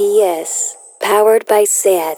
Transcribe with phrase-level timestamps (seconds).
[0.00, 2.16] PS, powered by SAT.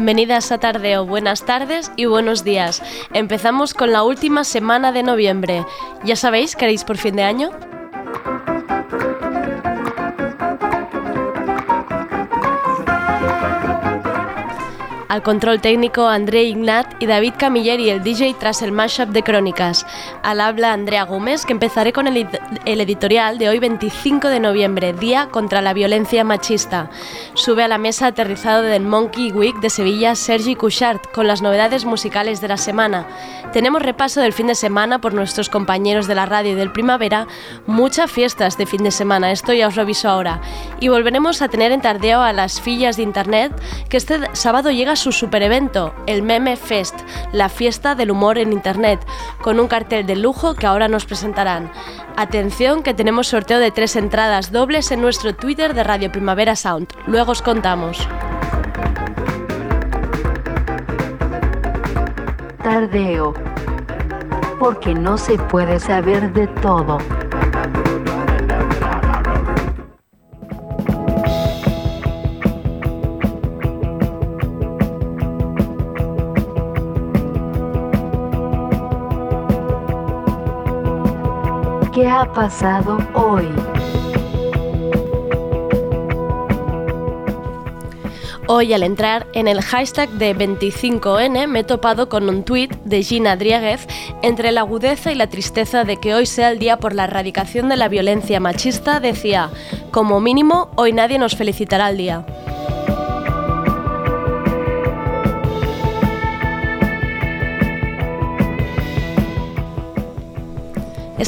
[0.00, 2.82] Bienvenidas a Tardeo, buenas tardes y buenos días.
[3.12, 5.66] Empezamos con la última semana de noviembre.
[6.04, 7.50] ¿Ya sabéis, queréis por fin de año?
[15.10, 19.84] Al control técnico André Ignat y David Camilleri, el DJ tras el mashup de Crónicas.
[20.22, 22.28] Al habla Andrea Gómez, que empezaré con el,
[22.64, 26.90] el, editorial de hoy 25 de noviembre, Día contra la Violencia Machista.
[27.34, 31.84] Sube a la mesa aterrizado del Monkey Week de Sevilla Sergi Couchard con las novedades
[31.84, 33.04] musicales de la semana.
[33.52, 37.26] Tenemos repaso del fin de semana por nuestros compañeros de la radio y del primavera,
[37.66, 40.40] muchas fiestas de fin de semana, esto ya os lo aviso ahora.
[40.78, 43.52] Y volveremos a tener en tardeo a las fillas de internet,
[43.88, 46.94] que este sábado llega su super evento, el Meme Fest,
[47.32, 49.00] la fiesta del humor en Internet,
[49.42, 51.72] con un cartel de lujo que ahora nos presentarán.
[52.16, 56.88] Atención que tenemos sorteo de tres entradas dobles en nuestro Twitter de Radio Primavera Sound.
[57.06, 58.06] Luego os contamos.
[62.62, 63.32] Tardeo.
[64.58, 66.98] Porque no se puede saber de todo.
[82.26, 83.48] Pasado hoy?
[88.46, 93.02] Hoy al entrar en el hashtag de 25N me he topado con un tuit de
[93.02, 93.86] Gina Drieguez
[94.22, 97.68] entre la agudeza y la tristeza de que hoy sea el día por la erradicación
[97.68, 99.50] de la violencia machista, decía,
[99.92, 102.26] como mínimo, hoy nadie nos felicitará el día.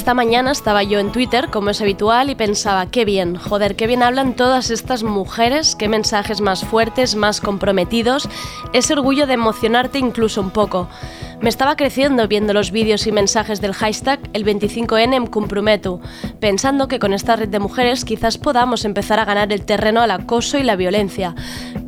[0.03, 3.87] Esta mañana estaba yo en Twitter, como es habitual, y pensaba, qué bien, joder, qué
[3.87, 8.29] bien hablan todas estas mujeres, qué mensajes más fuertes, más comprometidos,
[8.73, 10.89] ese orgullo de emocionarte incluso un poco.
[11.43, 16.01] Me estaba creciendo viendo los vídeos y mensajes del hashtag el 25N me comprometo,
[16.39, 20.13] pensando que con esta red de mujeres quizás podamos empezar a ganar el terreno al
[20.13, 21.35] acoso y la violencia.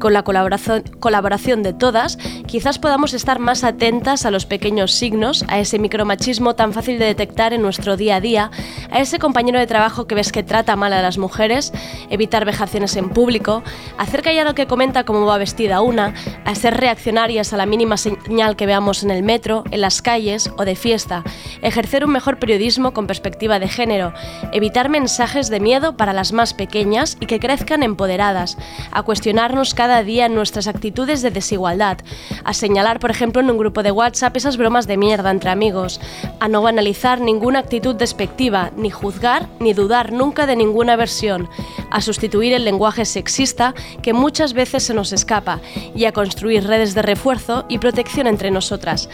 [0.01, 2.17] Con la colaboración, de todas,
[2.47, 7.05] quizás podamos estar más atentas a los pequeños signos, a ese micromachismo tan fácil de
[7.05, 8.51] detectar en nuestro día a día,
[8.91, 11.73] a ese compañero de trabajo que ves que trata mal a las mujeres,
[12.11, 13.63] evitar vejaciones en público,
[13.99, 16.13] hacer callar al que comenta cómo va vestida una,
[16.45, 20.51] a ser reaccionarias a la mínima señal que veamos en el metro, en las calles
[20.57, 21.23] o de fiesta,
[21.61, 24.15] ejercer un mejor periodismo con perspectiva de género,
[24.53, 28.57] evitar mensajes de miedo para las más pequeñas y que crezcan empoderadas,
[28.91, 31.99] a cuestionarnos cada día nuestras actitudes de desigualdad,
[32.43, 36.01] a señalar, por ejemplo, en un grupo de WhatsApp esas bromas de mierda entre amigos,
[36.41, 41.51] a no banalizar ninguna actitud despectiva, ni juzgar ni dudar nunca de ninguna versión,
[41.95, 43.73] a sustituir el lenguaje sexista
[44.03, 45.61] que muchas veces se nos escapa
[45.95, 49.09] y a construir redes de refuerzo y protección entre nosotras.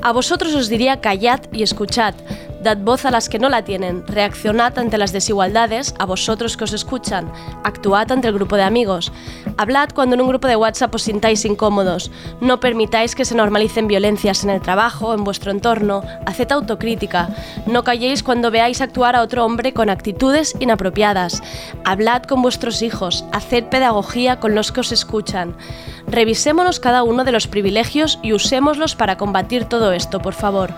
[0.00, 2.14] A vosotros os diría callad y escuchad,
[2.66, 6.64] dad voz a las que no la tienen, reaccionad ante las desigualdades, a vosotros que
[6.64, 7.30] os escuchan,
[7.62, 9.12] actuad ante el grupo de amigos,
[9.56, 12.10] hablad cuando en un grupo de WhatsApp os sintáis incómodos,
[12.40, 17.28] no permitáis que se normalicen violencias en el trabajo, en vuestro entorno, haced autocrítica,
[17.66, 21.44] no calléis cuando veáis actuar a otro hombre con actitudes inapropiadas,
[21.84, 25.54] hablad con vuestros hijos, haced pedagogía con los que os escuchan.
[26.08, 30.72] Revisémonos cada uno de los privilegios y usémoslos para combatir todo esto, por favor.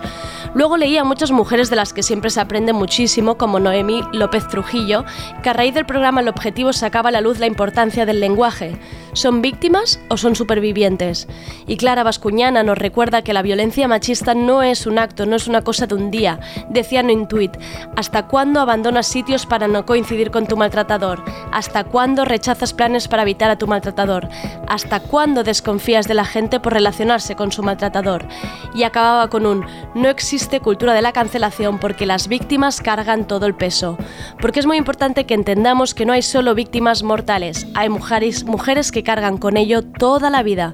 [0.55, 4.47] Luego leí a muchas mujeres de las que siempre se aprende muchísimo, como Noemi López
[4.49, 5.05] Trujillo,
[5.41, 8.77] que a raíz del programa El Objetivo sacaba a la luz la importancia del lenguaje.
[9.13, 11.27] ¿Son víctimas o son supervivientes?
[11.67, 15.47] Y Clara Bascuñana nos recuerda que la violencia machista no es un acto, no es
[15.47, 16.39] una cosa de un día.
[16.69, 17.57] Decía en Intuit,
[17.95, 21.23] ¿hasta cuándo abandonas sitios para no coincidir con tu maltratador?
[21.51, 24.27] ¿Hasta cuándo rechazas planes para evitar a tu maltratador?
[24.67, 28.25] ¿Hasta cuándo desconfías de la gente por relacionarse con su maltratador.
[28.73, 29.65] Y acababa con un
[29.95, 33.97] no existe cultura de la cancelación porque las víctimas cargan todo el peso.
[34.41, 38.91] Porque es muy importante que entendamos que no hay solo víctimas mortales, hay mujeres, mujeres
[38.91, 40.73] que cargan con ello toda la vida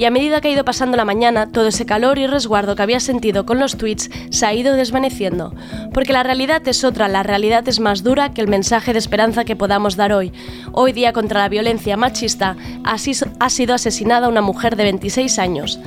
[0.00, 2.82] y a medida que ha ido pasando la mañana, todo ese calor y resguardo que
[2.82, 5.54] había sentido con los tweets se ha ido desvaneciendo.
[5.92, 9.44] Porque la realidad es otra, la realidad es más dura que el mensaje de esperanza
[9.44, 10.32] que podamos dar hoy.
[10.72, 15.78] Hoy día contra la violencia machista ha sido asesinada una mujer de 26 años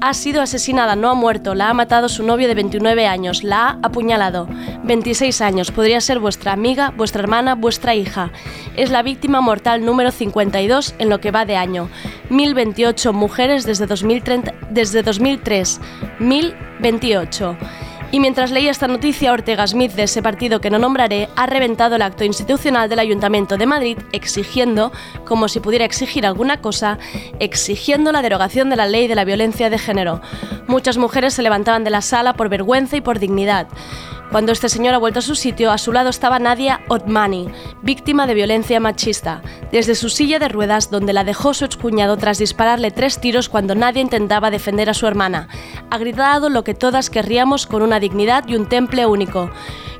[0.00, 3.68] ha sido asesinada, no ha muerto, la ha matado su novio de 29 años, la
[3.68, 4.48] ha apuñalado.
[4.84, 8.30] 26 años, podría ser vuestra amiga, vuestra hermana, vuestra hija.
[8.76, 11.88] Es la víctima mortal número 52 en lo que va de año.
[12.30, 15.80] 1028 mujeres desde, 2030, desde 2003.
[16.20, 17.56] 1028.
[18.10, 21.96] Y mientras leía esta noticia, Ortega Smith, de ese partido que no nombraré, ha reventado
[21.96, 24.92] el acto institucional del Ayuntamiento de Madrid exigiendo,
[25.26, 26.98] como si pudiera exigir alguna cosa,
[27.38, 30.22] exigiendo la derogación de la ley de la violencia de género.
[30.66, 33.68] Muchas mujeres se levantaban de la sala por vergüenza y por dignidad.
[34.30, 37.48] Cuando este señor ha vuelto a su sitio, a su lado estaba Nadia Otmani,
[37.80, 39.40] víctima de violencia machista,
[39.72, 43.74] desde su silla de ruedas donde la dejó su excuñado tras dispararle tres tiros cuando
[43.74, 45.48] nadie intentaba defender a su hermana.
[45.90, 49.50] Ha gritado lo que todas querríamos con una dignidad y un temple único.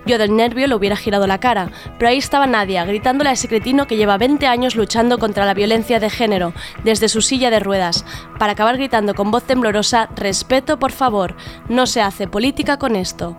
[0.09, 3.47] Yo del nervio le hubiera girado la cara, pero ahí estaba Nadia, gritándole a ese
[3.47, 7.61] cretino que lleva 20 años luchando contra la violencia de género, desde su silla de
[7.61, 8.07] ruedas,
[8.39, 11.37] para acabar gritando con voz temblorosa, respeto por favor,
[11.69, 13.37] no se hace política con esto.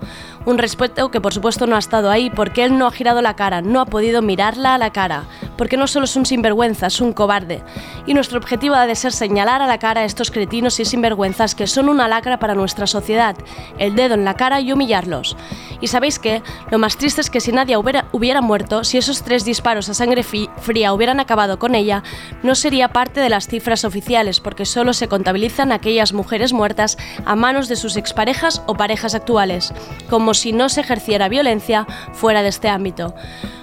[0.49, 3.35] Un respeto que por supuesto no ha estado ahí porque él no ha girado la
[3.35, 5.25] cara, no ha podido mirarla a la cara,
[5.59, 7.61] porque no solo es un sinvergüenza, es un cobarde.
[8.07, 11.53] Y nuestro objetivo ha de ser señalar a la cara a estos cretinos y sinvergüenzas
[11.53, 13.35] que son una lacra para nuestra sociedad,
[13.77, 15.37] el dedo en la cara y humillarlos.
[15.81, 16.41] Y sabéis qué,
[16.71, 19.93] lo más triste es que si nadie hubiera, hubiera muerto, si esos tres disparos a
[19.93, 22.01] sangre fría hubieran acabado con ella,
[22.41, 27.35] no sería parte de las cifras oficiales, porque solo se contabilizan aquellas mujeres muertas a
[27.35, 29.73] manos de sus exparejas o parejas actuales,
[30.09, 33.13] como si no se ejerciera violencia fuera de este ámbito.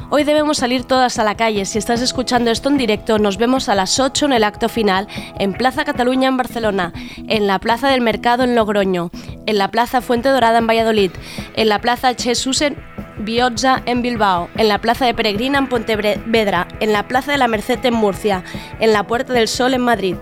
[0.08, 1.64] Hoy debemos salir todas a la calle.
[1.64, 5.08] Si estás escuchando esto en directo, nos vemos a las 8 en el acto final
[5.40, 6.92] en Plaza Cataluña en Barcelona,
[7.26, 9.10] en la Plaza del Mercado en Logroño,
[9.46, 11.10] en la Plaza Fuente Dorada en Valladolid,
[11.54, 12.76] en la Plaza Jesús en
[13.18, 17.48] Biotza en Bilbao, en la Plaza de Peregrina en Pontevedra, en la Plaza de la
[17.48, 18.44] Merced en Murcia,
[18.78, 20.16] en la Puerta del Sol en Madrid.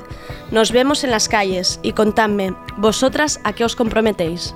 [0.50, 4.54] Nos vemos en las calles y contadme, ¿vosotras a qué os comprometéis?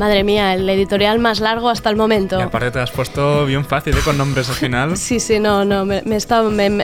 [0.00, 2.38] Madre mía, el editorial más largo hasta el momento.
[2.38, 4.00] Y aparte te has puesto bien fácil ¿eh?
[4.02, 4.96] con nombres al final.
[4.96, 6.00] sí, sí, no, no, me,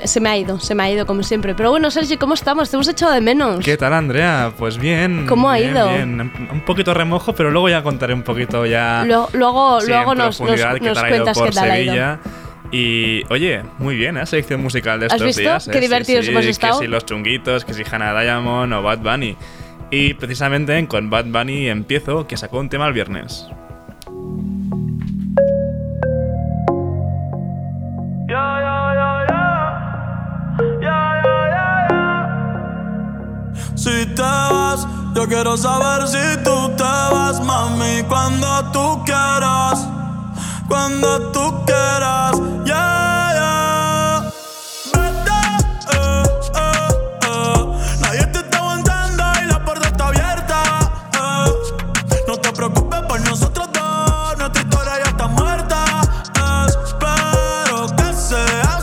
[0.06, 1.54] se me ha ido, se me ha ido como siempre.
[1.54, 2.68] Pero bueno, Sergi, ¿cómo estamos?
[2.68, 3.64] Te hemos echado de menos.
[3.64, 4.52] ¿Qué tal, Andrea?
[4.58, 5.24] Pues bien.
[5.26, 5.88] ¿Cómo ha ido?
[5.88, 6.30] Bien.
[6.52, 9.02] Un poquito remojo, pero luego ya contaré un poquito ya.
[9.06, 12.18] luego luego nos, nos, nos cuentas qué tal ha ido.
[12.70, 14.26] Y oye, muy bien, ¿eh?
[14.26, 15.40] Selección musical de estos ¿Has visto?
[15.40, 15.68] días.
[15.72, 16.80] Qué divertidos hemos estado.
[16.80, 19.36] Que si los chunguitos, que si Hannah Diamond o Bad Bunny.
[19.90, 23.48] Y precisamente con Bad Bunny empiezo, que sacó un tema el viernes.
[33.76, 39.86] Si te vas, yo quiero saber si tú te vas, mami, cuando tú quieras,
[40.66, 42.32] cuando tú quieras,
[42.64, 43.15] yeah, yeah.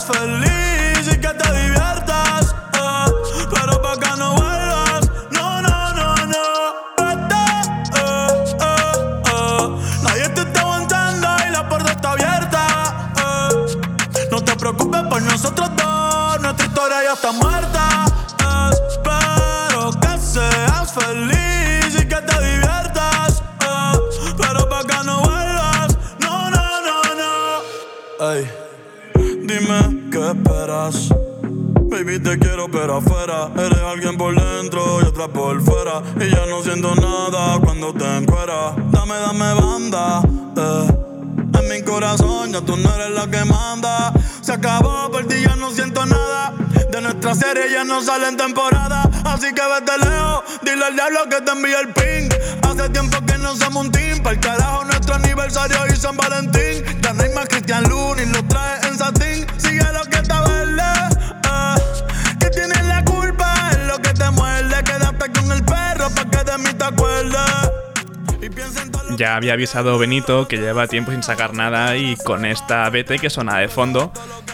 [0.03, 0.42] fallu
[32.13, 33.50] Baby, te quiero, pero afuera.
[33.58, 36.03] Eres alguien por dentro y otra por fuera.
[36.20, 38.75] Y ya no siento nada cuando te encueras.
[38.91, 40.22] Dame, dame banda.
[40.55, 41.60] eh.
[41.60, 44.13] En mi corazón ya tú no eres la que manda.
[44.41, 46.53] Se acabó, por ti ya no siento nada.
[46.91, 49.10] De nuestra serie ya no sale en temporada.
[49.25, 52.29] Así que vete lejos, dile al diablo que te envíe el ping.
[52.62, 54.22] Hace tiempo que no somos un team.
[54.22, 56.84] Para el carajo nuestro aniversario y San Valentín.
[57.01, 59.48] Ya no hay más Cristian Lunis, lo trae en satín.
[66.57, 67.72] de mí te acuerdes.
[68.41, 72.46] Y piensa en ya había avisado Benito que lleva tiempo sin sacar nada y con
[72.46, 74.12] esta BT que suena de fondo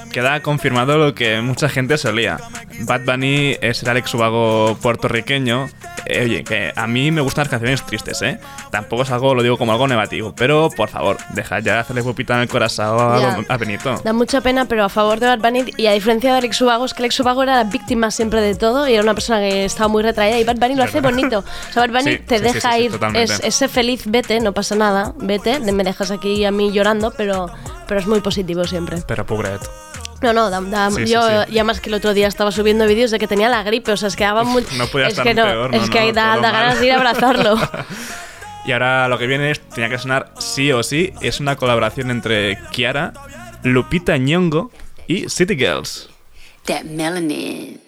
[0.09, 2.37] queda confirmado lo que mucha gente solía.
[2.81, 5.69] Bad Bunny es el Alex Ubago puertorriqueño.
[6.05, 8.39] Eh, oye, que a mí me gustan las canciones tristes, ¿eh?
[8.71, 12.35] Tampoco es algo, lo digo como algo negativo, pero por favor, deja ya hacerle pupita
[12.35, 14.01] en el corazón a, a Benito.
[14.03, 16.85] Da mucha pena, pero a favor de Bad Bunny y a diferencia de Alex Ubago,
[16.85, 19.65] es que Alex Ubago era la víctima siempre de todo y era una persona que
[19.65, 21.39] estaba muy retraída y Bad Bunny lo hace bonito.
[21.39, 24.48] O sea, Bad Bunny Sí, te sí, deja sí, ir, es, ese feliz, vete, no
[24.53, 27.47] pasa nada, vete, me dejas aquí a mí llorando, pero,
[27.87, 29.01] pero es muy positivo siempre.
[29.07, 29.61] Pero pobret.
[30.21, 31.53] No, no, da- da- Sí, sí, yo sí.
[31.53, 33.97] ya más que el otro día estaba subiendo vídeos de que tenía la gripe, o
[33.97, 34.65] sea, es que daba muy...
[34.77, 36.91] no podía es estar que no, peor, no, es que no, da, ganas de ir
[36.93, 37.55] a abrazarlo.
[38.65, 42.11] Y ahora lo que viene es, tenía que sonar sí o sí, es una colaboración
[42.11, 43.13] entre Kiara,
[43.63, 44.69] Lupita Nyong'o
[45.07, 46.09] y City Girls.
[46.65, 47.78] that melanin.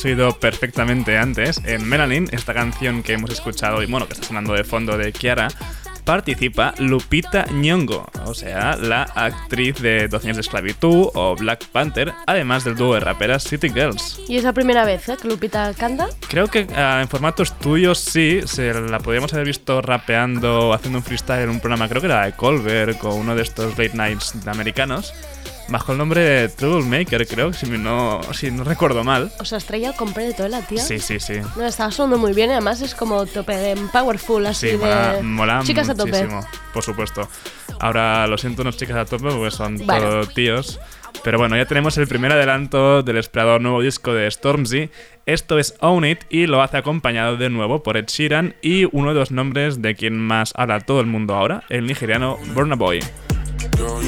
[0.00, 1.60] Habéis oído perfectamente antes.
[1.64, 5.12] En Melanin, esta canción que hemos escuchado y bueno, que está sonando de fondo de
[5.12, 5.48] Kiara,
[6.04, 12.12] participa Lupita Nyong'o, o sea, la actriz de 12 años de esclavitud o Black Panther,
[12.26, 14.20] además del dúo de raperas City Girls.
[14.26, 15.16] y es la primera vez ¿eh?
[15.20, 16.08] que Lupita canta.
[16.28, 21.04] Creo que ah, en formato estudio sí, se la podríamos haber visto rapeando, haciendo un
[21.04, 24.34] freestyle en un programa, creo que era de Colbert o uno de estos late nights
[24.46, 25.12] americanos,
[25.70, 29.32] bajo el nombre de Troublemaker, creo, si no, si no recuerdo mal.
[29.38, 30.82] O sea, estrella completo, ¿eh, la tía?
[30.82, 31.34] Sí, sí, sí.
[31.56, 35.12] No, estaba sonando muy bien y además es como tope de powerful, así Sí, mola,
[35.14, 36.28] de mola chicas a tope.
[36.74, 37.28] por supuesto.
[37.78, 40.00] Ahora, lo siento, unos chicas a tope porque son Bueno.
[40.06, 40.78] todo tíos.
[41.24, 44.90] Pero bueno, ya tenemos el primer adelanto del esperado nuevo disco de Stormzy.
[45.26, 49.12] Esto es Own It y lo hace acompañado de nuevo por Ed Sheeran y uno
[49.12, 53.00] de los nombres de quien más habla todo el mundo ahora, el nigeriano Burna Boy.
[53.76, 54.00] Girl,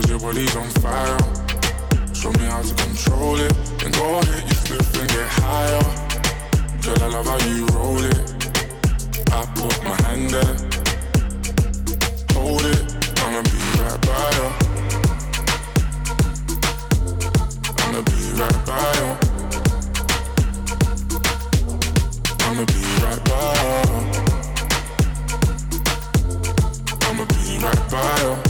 [0.00, 1.18] Cause your body's on fire.
[2.14, 3.52] Show me how to control it.
[3.80, 5.82] Then go ahead, you flip and get higher.
[6.80, 8.18] Girl, I love how you roll it.
[9.30, 10.56] I put my hand there.
[12.32, 12.82] Hold it.
[13.20, 14.48] I'ma be right by you.
[17.82, 19.08] I'ma be right by you.
[22.40, 23.38] I'ma be right by
[23.84, 24.00] you.
[27.04, 28.49] I'ma be right by you.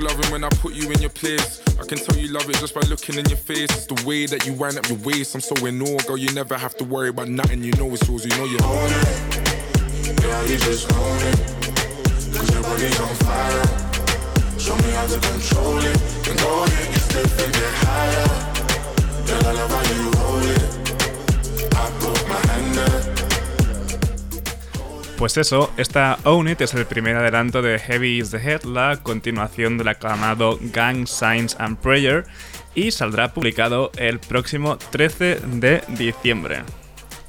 [0.00, 1.60] Fuck loving when I put you in your place.
[1.78, 3.68] I can tell you love it just by looking in your face.
[3.70, 5.34] It's the way that you wind up your waist.
[5.34, 6.16] I'm so in awe, girl.
[6.16, 7.62] You never have to worry about nothing.
[7.62, 8.24] You know it's yours.
[8.24, 10.22] You know you own it.
[10.22, 11.38] Girl, you just own it.
[12.32, 14.58] Cause your body's on fire.
[14.58, 15.98] Show me how to control it.
[16.24, 18.28] Then go ahead, you slip and get higher.
[19.26, 20.64] Girl, I love how you roll it.
[21.74, 23.19] I put my hand there.
[25.20, 28.96] Pues eso, esta Own It es el primer adelanto de Heavy is the Head, la
[29.02, 32.24] continuación del aclamado Gang Signs and Prayer,
[32.74, 36.62] y saldrá publicado el próximo 13 de diciembre.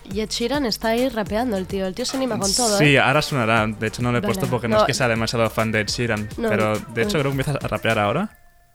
[0.09, 1.85] Y Ed Sheeran está ahí rapeando el tío.
[1.85, 2.99] El tío se anima con todo, Sí, ¿eh?
[2.99, 3.67] ahora sonará.
[3.67, 4.33] De hecho, no lo he Vale.
[4.33, 4.81] puesto porque no, No.
[4.83, 6.29] es que sea demasiado fan de Ed Sheeran.
[6.37, 8.29] No, pero de hecho, creo que empieza a rapear ahora.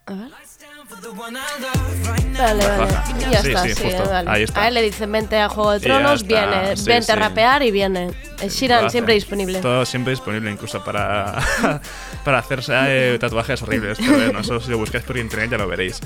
[0.06, 0.28] A ver.
[2.38, 2.66] Vale, vale.
[2.66, 3.04] baja.
[3.30, 4.30] Ya Sí, está, sí, sí, vale.
[4.30, 4.62] Ahí está.
[4.62, 6.76] A él le dicen vente a Juego de Y Tronos, viene.
[6.76, 8.10] Sí, vente a rapear y viene.
[8.40, 9.60] El Sheeran Lo siempre disponible.
[9.60, 11.36] Todo siempre disponible, incluso para,
[12.24, 13.98] para hacerse eh, tatuajes horribles.
[13.98, 16.00] Pero bueno, eso si lo buscáis por internet ya lo veréis.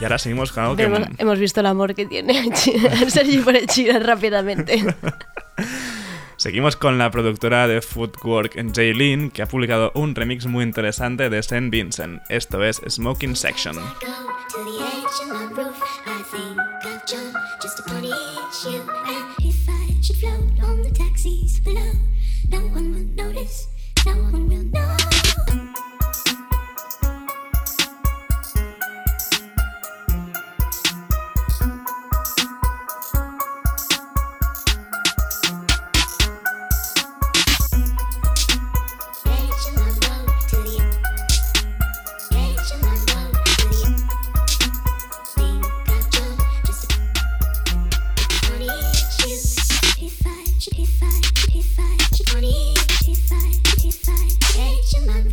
[0.00, 0.84] Y ahora seguimos con algo que...
[0.84, 2.54] Hemos, hemos visto el amor que tiene
[3.08, 4.82] Sergi por el Sheeran rápidamente.
[6.40, 11.38] Seguimos con la productora de Footwork, Jaylin, que ha publicado un remix muy interesante de
[11.38, 11.68] St.
[11.68, 12.22] Vincent.
[12.30, 13.76] Esto es Smoking Section.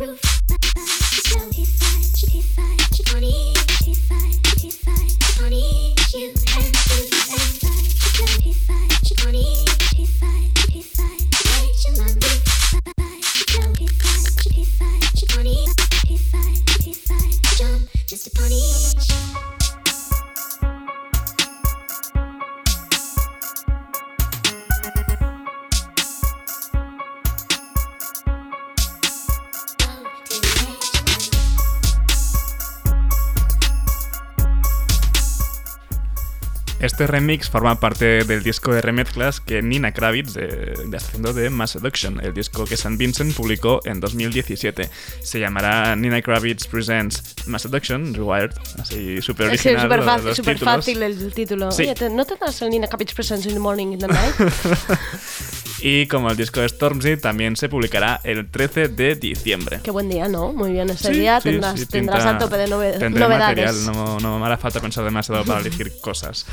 [0.06, 0.20] roof.
[1.10, 3.47] She's 25, she's 25, she's 20.
[36.80, 41.32] Este remix forma parte del disco de remezclas que Nina Kravitz de, de está haciendo
[41.32, 42.94] de Mass Seduction, el disco que St.
[42.96, 44.88] Vincent publicó en 2017.
[45.20, 49.82] Se llamará Nina Kravitz Presents Mass Seduction Rewired, así súper que es original.
[49.82, 50.60] súper fácil, títulos.
[50.60, 51.72] fácil el título.
[51.72, 51.82] Sí.
[51.82, 54.34] Oye, ¿te- ¿no tendrás el Nina Cabbage Presents in the morning in the night?
[55.80, 59.80] Y como el disco de Stormzy, también se publicará el 13 de diciembre.
[59.82, 60.52] Qué buen día, ¿no?
[60.52, 63.20] Muy bien, ese Sí, día sí, tendrás, sí, tendrás pinta- a tope de nove- tendré
[63.22, 63.74] novedades.
[63.76, 66.46] material, no, no me hará falta pensar demasiado para elegir cosas.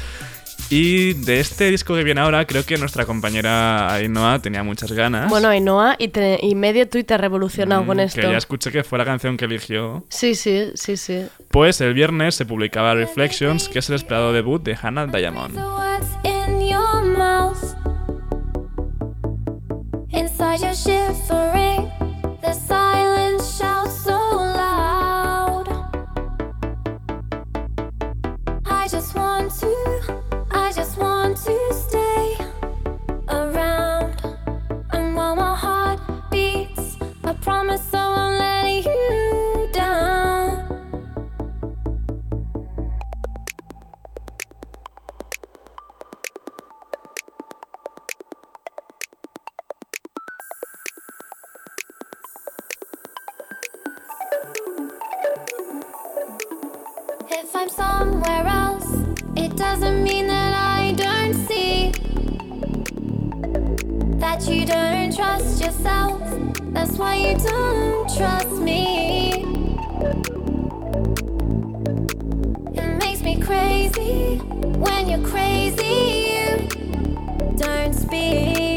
[0.69, 5.29] Y de este disco que viene ahora, creo que nuestra compañera Ainhoa tenía muchas ganas.
[5.29, 8.21] Bueno, Ainhoa, y, te- y medio Twitter revolucionado Mm, con esto.
[8.21, 10.05] Que ya escuché que fue la canción que eligió.
[10.09, 11.25] Sí, sí, sí, sí.
[11.49, 15.55] Pues el viernes se publicaba Reflections, que es el esperado debut de Hannah Diamond.
[20.57, 21.91] Your shivering,
[22.41, 25.67] the silence shouts so loud.
[28.65, 32.04] I just want to, I just want to stay
[64.55, 66.21] you don't trust yourself.
[66.73, 69.43] That's why you don't trust me.
[72.73, 74.37] It makes me crazy
[74.83, 76.69] when you're crazy.
[77.39, 78.74] You don't speak.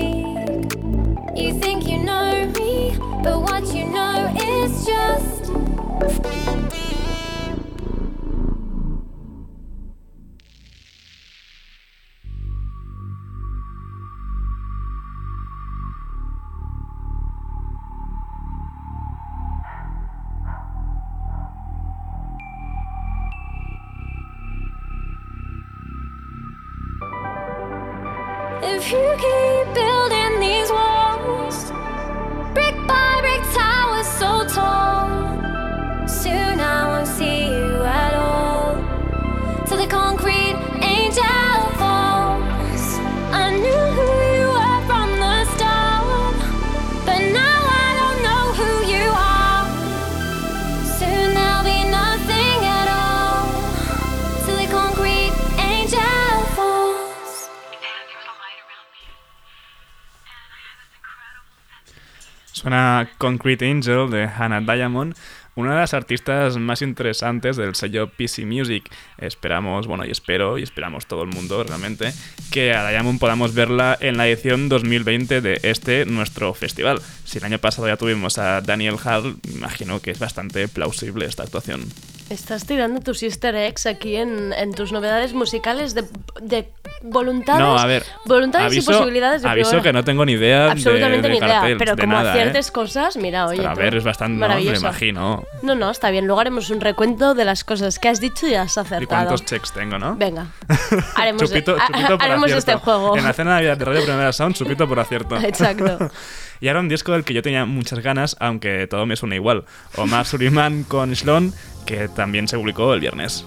[63.29, 65.15] Concrete Angel de Hannah Diamond,
[65.55, 68.89] una de las artistas más interesantes del sello PC Music.
[69.19, 72.11] Esperamos, bueno, y espero, y esperamos todo el mundo realmente,
[72.51, 77.03] que a Diamond podamos verla en la edición 2020 de este nuestro festival.
[77.29, 81.43] Si el año pasado ya tuvimos a Daniel Hall, imagino que es bastante plausible esta
[81.43, 81.83] actuación.
[82.31, 86.05] Estás tirando tus easter eggs aquí en, en tus novedades musicales de,
[86.41, 86.71] de
[87.03, 88.03] voluntades, No, a ver.
[88.25, 91.39] voluntades aviso, y posibilidades de Aviso que no tengo ni idea de- Absolutamente de, ni
[91.39, 92.39] idea, cartel, pero de como nada, ¿eh?
[92.41, 93.59] aciertes cosas, mira, oye.
[93.59, 94.81] Pero a ver, es bastante, no, me maravilloso.
[94.81, 95.45] imagino.
[95.63, 96.27] No, no, está bien.
[96.27, 99.07] Luego haremos un recuento de las cosas que has dicho y has ¿Y acertado.
[99.07, 100.17] cuántos checks tengo, no?
[100.17, 100.47] Venga,
[101.17, 102.59] haremos, Chupito, ha- chupito por haremos acierto.
[102.73, 103.17] este juego.
[103.19, 105.37] En la cena de Navidad de Radio Primera Sound, chupito por acierto.
[105.43, 106.11] Exacto.
[106.61, 109.65] y ahora un disco del que yo tenía muchas ganas, aunque todo me suena igual.
[109.97, 111.53] Omar Suleiman con Shlon,
[111.87, 113.45] que también se publicó el viernes.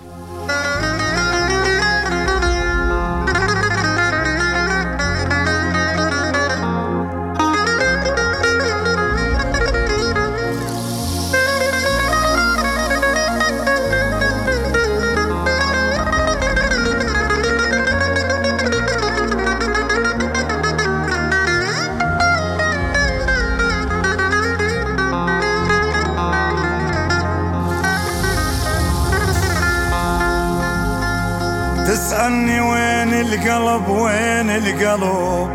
[33.22, 35.50] القلب وين القلب؟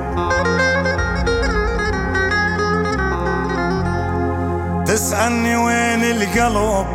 [4.87, 6.87] تسألني وين القلب؟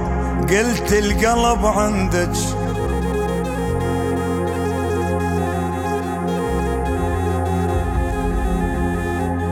[0.50, 2.38] قلت القلب عندك.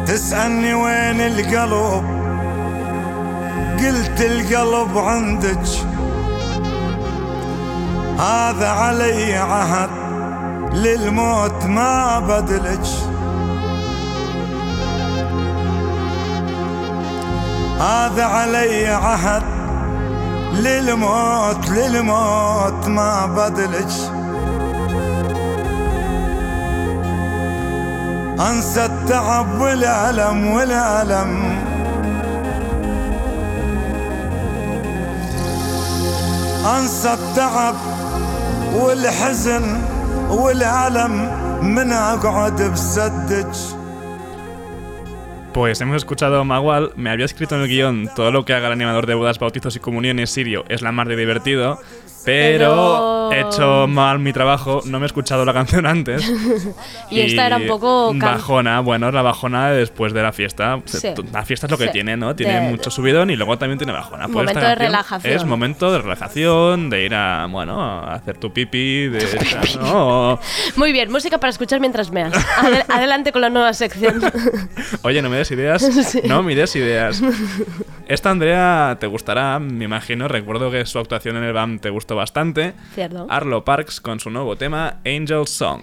[0.07, 2.05] تسألني وين القلب؟
[3.79, 5.65] قلت القلب عندك.
[8.19, 9.98] هذا علي عهد.
[10.79, 12.87] للموت ما بدلج.
[17.79, 19.43] هذا علي عهد.
[20.53, 23.91] للموت للموت ما بدلج.
[28.39, 31.59] أنسى التعب والألم والألم.
[36.77, 37.75] أنسى التعب
[38.73, 39.88] والحزن.
[45.53, 48.73] Pues hemos escuchado Magual, me había escrito en el guion todo lo que haga el
[48.73, 51.79] animador de bodas, bautizos y comuniones sirio es la mar de divertido,
[52.29, 56.23] pero Pero- he hecho mal mi trabajo, no me he escuchado la canción antes.
[57.11, 60.79] Y esta era un poco Bajona, bueno, es la bajona después de la fiesta.
[60.85, 61.09] Sí.
[61.33, 61.91] La fiesta es lo que Sí.
[61.93, 62.35] tiene, ¿no?
[62.35, 64.25] Tiene De- mucho subidón y luego también tiene bajona.
[64.27, 65.33] Pues Momento de relajación.
[65.33, 69.25] Es momento de relajación, de ir a, bueno, a hacer tu pipi, de...
[69.81, 70.39] ¿no?
[70.75, 72.33] Muy bien, música para escuchar mientras meas.
[72.57, 74.21] Adel- adelante con la nueva sección.
[75.01, 75.81] Oye, no me des ideas.
[75.81, 76.21] Sí.
[76.25, 77.21] No me des ideas.
[78.09, 80.27] Esta Andrea te gustará, me imagino.
[80.27, 82.73] Recuerdo que su actuación en el BAM te gustó bastante.
[82.95, 83.27] Cierto.
[83.29, 85.81] Arlo Parks con su nuevo tema Angel Song.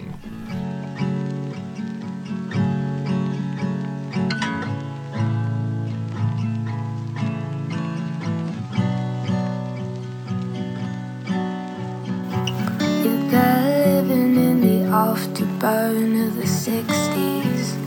[13.05, 17.77] You got living in the afterburn of the 60s.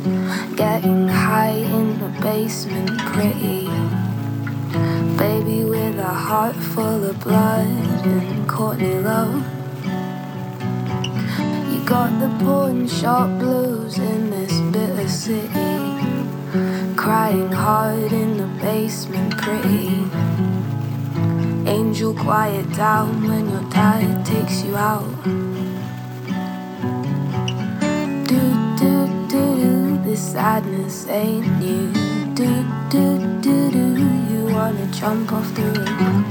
[0.57, 3.68] Getting high in the basement, pretty.
[5.20, 7.66] Baby with a heart full of blood
[8.06, 9.44] and Courtney Love.
[11.70, 15.46] You got the pawn shop blues in this bitter city.
[16.96, 20.09] Crying hard in the basement, pretty.
[21.68, 25.04] Angel, quiet down when your dad takes you out.
[28.26, 28.42] Do,
[28.80, 31.92] do, do, this sadness ain't new.
[32.33, 36.26] Do, do, do, do, wanna jump off the roof.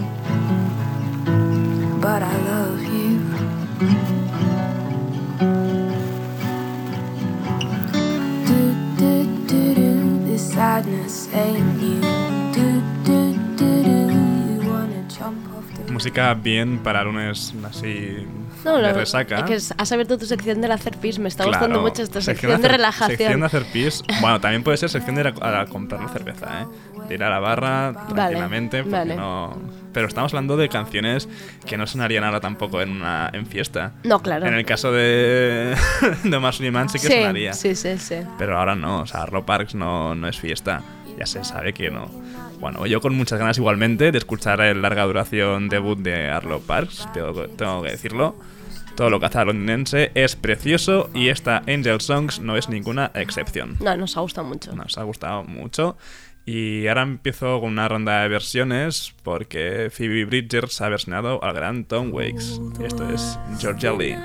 [2.01, 3.19] But I love you.
[15.91, 18.25] Música bien para lunes así
[18.65, 19.39] No, de resaca.
[19.39, 21.19] es que has abierto tu sección del hacer pis.
[21.19, 23.17] Me está Claro, gustando mucho esta sección, de, hacer- relajación.
[23.17, 24.03] Sección de hacer pis.
[24.21, 26.65] Bueno, también puede ser sección de ir a, a comprar la cerveza, ¿eh?
[27.07, 28.83] De ir a la barra tranquilamente.
[28.83, 29.15] porque vale.
[29.15, 29.57] no-
[29.93, 31.27] Pero estamos hablando de canciones
[31.65, 33.93] que no sonarían ahora tampoco en, una, en fiesta.
[34.03, 34.45] No, claro.
[34.45, 35.75] En el caso de,
[36.23, 37.53] de Omar Suleiman sí que sí, sonaría.
[37.53, 38.15] sí, sí, sí.
[38.37, 40.81] Pero ahora no, o sea, Arlo Parks no, no es fiesta.
[41.19, 42.09] Ya se sabe que no.
[42.59, 47.07] Bueno, yo con muchas ganas igualmente de escuchar el larga duración debut de Arlo Parks,
[47.13, 48.35] tengo, tengo que decirlo.
[48.95, 53.77] Todo lo que hace londinense es precioso y esta Angel Songs no es ninguna excepción.
[53.79, 54.73] No, nos ha gustado mucho.
[54.75, 55.97] Nos ha gustado mucho
[56.45, 61.85] Y ahora empiezo con una ronda de versiones porque Phoebe Bridgers ha versionado al gran
[61.85, 62.59] Tom Waits.
[62.83, 64.15] Esto es Georgia Lee.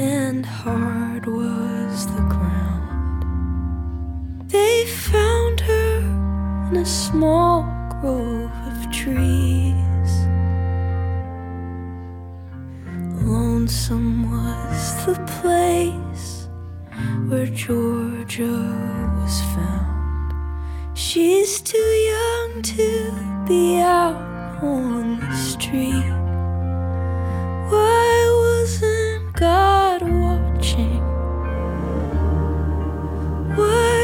[0.00, 2.83] and hard was the ground.
[4.54, 5.98] They found her
[6.70, 7.62] in a small
[8.00, 10.12] grove of trees.
[13.20, 16.46] Lonesome was the place
[17.28, 18.56] where Georgia
[19.18, 20.32] was found.
[20.96, 24.14] She's too young to be out
[24.62, 26.14] on the street.
[27.72, 28.12] Why
[28.44, 31.02] wasn't God watching?
[33.56, 34.03] Why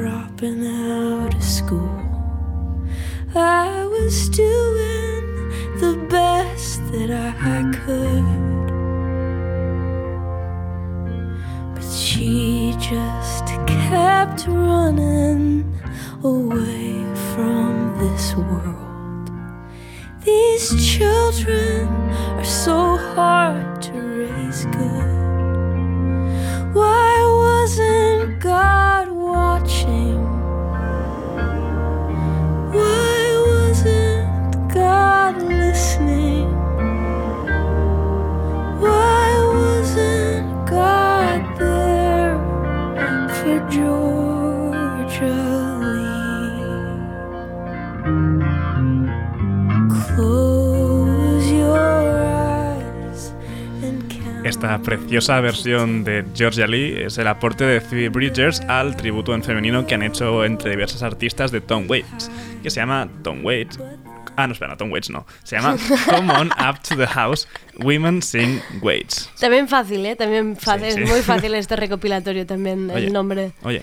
[0.00, 2.00] dropping out of school.
[3.34, 5.39] I was doing
[5.78, 8.24] the best that I could.
[11.74, 15.74] But she just kept running
[16.22, 19.30] away from this world.
[20.24, 21.88] These children
[22.38, 23.79] are so hard
[54.70, 59.42] Esta preciosa versión de Georgia Lee es el aporte de Phoebe Bridgers al tributo en
[59.42, 62.30] femenino que han hecho entre diversas artistas de Tom Waits,
[62.62, 63.80] que se llama Tom Waits.
[64.36, 65.26] Ah, no, espera, Tom Waits no.
[65.42, 65.76] Se llama
[66.08, 67.48] Come On Up to the House,
[67.80, 69.28] Women Sing Waits.
[69.40, 70.14] También fácil, ¿eh?
[70.14, 71.02] También fácil, sí.
[71.02, 73.50] es muy fácil este recopilatorio también, Oye, el nombre.
[73.64, 73.82] Oye,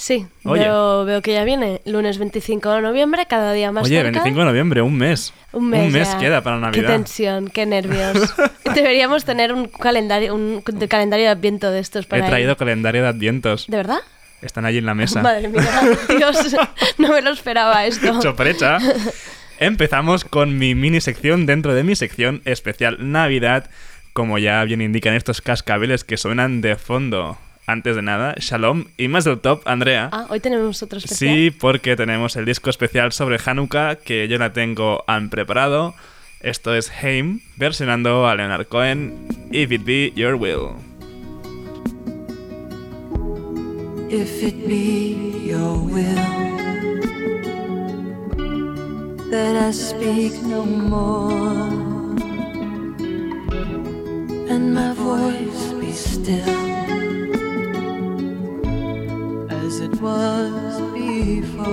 [0.00, 0.62] Sí, Oye.
[0.62, 1.82] Veo, veo que ya viene.
[1.84, 4.12] Lunes 25 de noviembre, cada día más oye, cerca.
[4.12, 5.34] 25 de noviembre, un mes.
[5.52, 6.16] Un mes, ya.
[6.18, 6.88] queda para Qué Navidad.
[6.88, 8.34] tensión, qué nervios.
[8.74, 12.56] Deberíamos tener un calendario, un calendario de adviento de estos He para traído ahí.
[12.56, 13.66] calendario de advientos.
[13.68, 13.98] ¿De verdad?
[14.40, 15.20] Están allí en la mesa.
[15.22, 15.68] Madre mía,
[16.16, 16.56] Dios,
[16.96, 18.22] no me lo esperaba esto.
[18.22, 18.78] Sorpresa.
[19.58, 23.68] Empezamos con mi mini sección dentro de mi sección especial Navidad,
[24.14, 27.36] como ya bien indican estos cascabeles que suenan de fondo.
[27.70, 30.08] Antes de nada, Shalom y más del top, Andrea.
[30.10, 31.36] Ah, hoy tenemos otro especial.
[31.36, 35.94] Sí, porque tenemos el disco especial sobre Hanukkah que yo la tengo han preparado.
[36.40, 40.70] Esto es Haim, versionando a Leonard Cohen, If It Be Your Will.
[44.10, 46.16] If it be your will
[49.30, 52.18] that I speak no more
[54.50, 56.79] and my voice be still
[59.70, 61.68] as it was before,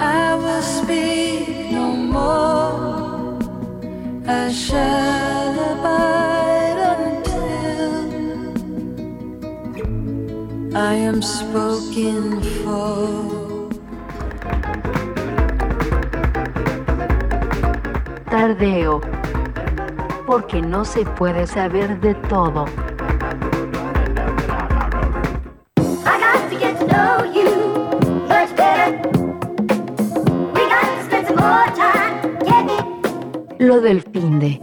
[0.00, 3.38] I will speak no more.
[4.26, 7.44] I shall abide until
[10.74, 13.68] I am spoken for.
[18.30, 19.02] Tardeo.
[20.26, 22.64] Porque no se puede saber de todo.
[33.80, 34.60] Del fin de.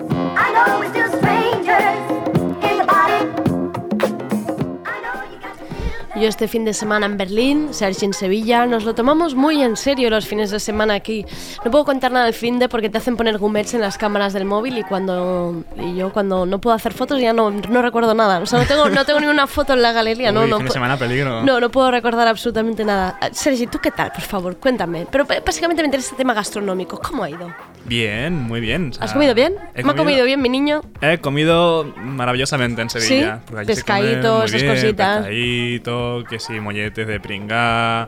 [6.14, 9.76] Yo este fin de semana en Berlín, Sergi en Sevilla, nos lo tomamos muy en
[9.76, 11.26] serio los fines de semana aquí.
[11.66, 14.32] No puedo contar nada del fin de porque te hacen poner gumets en las cámaras
[14.34, 18.14] del móvil y cuando y yo cuando no puedo hacer fotos ya no, no recuerdo
[18.14, 18.40] nada.
[18.40, 20.32] O sea, no tengo, no tengo ninguna foto en la galería.
[20.32, 21.42] no, Uy, no, fin de semana peligro.
[21.44, 23.18] no, no puedo recordar absolutamente nada.
[23.32, 24.12] Sergi, ¿tú qué tal?
[24.12, 25.08] Por favor, cuéntame.
[25.10, 27.00] Pero básicamente me interesa el tema gastronómico.
[27.00, 27.48] ¿Cómo ha ido?
[27.92, 28.92] Bien, muy bien.
[28.92, 29.56] o sea, ¿Has comido bien?
[29.76, 30.80] he ¿Me ha comido bien mi niño?
[31.02, 33.36] He comido maravillosamente en Sevilla.
[33.36, 35.18] Sí, porque allí se come pescadito, muy esas cositas.
[35.18, 38.08] Pescadito, que sí, molletes de pringá,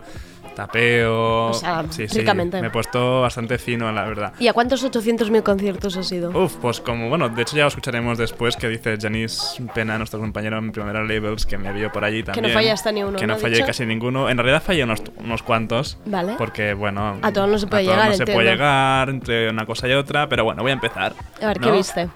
[0.54, 1.48] tapeo.
[1.48, 2.62] O sea, sí, sí, ricamente.
[2.62, 4.34] Me he puesto bastante fino, la verdad.
[4.39, 6.30] ¿Y a cuántos 800.000 conciertos has ido?
[6.32, 10.20] Uf, pues como, bueno, de hecho ya lo escucharemos después que dice Janice Pena, nuestro
[10.20, 12.54] compañero en Primera Labels, que me vio por allí también.
[12.54, 13.34] fallaste ni uno, Que ¿no?
[13.34, 13.68] no ¿Ha fallé dicho?
[13.68, 14.30] casi ninguno.
[14.30, 15.98] En realidad fallé unos, unos cuantos.
[16.06, 16.36] Vale.
[16.38, 17.18] Porque, bueno...
[17.22, 19.88] A todos no se puede a todos llegar, no se puede llegar entre una cosa
[19.88, 21.13] y otra, pero bueno, voy a empezar.
[21.42, 21.74] A ver, ¿qué ¿no?
[21.74, 22.10] viste?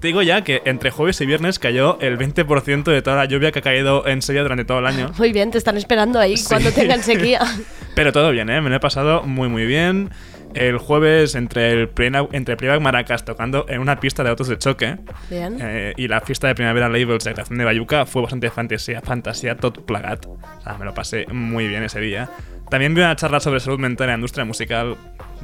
[0.00, 3.52] Te digo ya que entre jueves y viernes cayó el 20% de toda la lluvia
[3.52, 5.10] que ha caído en Sevilla durante todo el año.
[5.18, 6.46] Muy bien, te están esperando ahí Sí.
[6.48, 7.40] cuando tengan sequía.
[7.94, 8.60] Pero todo bien, ¿eh?
[8.62, 10.10] Me lo he pasado muy, muy bien.
[10.54, 11.90] El jueves entre el
[12.32, 14.96] entre Playback Maracas tocando en una pista de autos de choque
[15.28, 15.58] Bien.
[15.60, 19.56] eh, y la fiesta de primavera Labels de creación de Bayuca fue bastante fantasía, fantasía
[19.56, 20.26] tot plagat.
[20.26, 22.30] O sea, me lo pasé muy bien ese día.
[22.68, 24.96] También vi una charla sobre salud mental en la industria musical.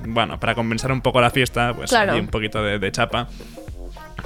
[0.07, 2.17] Bueno, para compensar un poco la fiesta, pues Claro.
[2.17, 3.29] un poquito de, de chapa.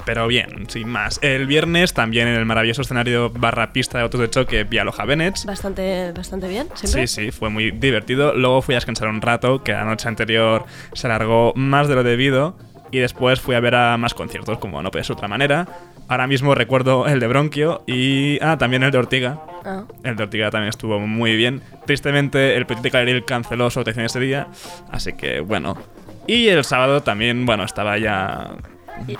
[0.05, 1.19] Pero bien, sin más.
[1.21, 5.05] El viernes también en el maravilloso escenario barra pista de autos de choque vía Loja
[5.05, 5.45] Benets.
[5.45, 7.07] Bastante, bastante bien, siempre.
[7.07, 8.33] Sí, sí, fue muy divertido.
[8.33, 12.03] Luego fui a descansar un rato, que la noche anterior se alargó más de lo
[12.03, 12.57] debido.
[12.93, 15.65] Y después fui a ver a más conciertos, como no puede ser de otra manera.
[16.09, 18.37] Ahora mismo recuerdo el de Bronquio y.
[18.41, 19.39] Ah, también el de Ortiga.
[19.63, 19.85] Ah.
[20.03, 21.61] El de Ortiga también estuvo muy bien.
[21.85, 24.47] Tristemente, el Petit Caleril canceló su actuación ese día.
[24.91, 25.77] Así que, bueno.
[26.27, 28.51] Y el sábado también, bueno, estaba ya.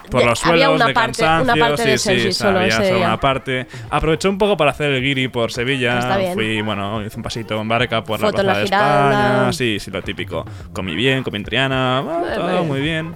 [0.10, 2.60] Por los había suelos una de parte- cansancio, una parte de sí, Sergi sí, solo
[2.60, 3.08] había ese solo día.
[3.08, 3.67] una parte.
[3.89, 6.32] Aproveché un poco para hacer el guiri por Sevilla.
[6.34, 9.10] Fui, bueno, hice un pasito en barca por Foto la en la Plaza de.
[9.26, 9.54] España.
[9.54, 10.46] Sí, sí, lo típico.
[10.74, 13.15] Comí bien, comí en Triana, bueno, Eh, todo muy bien.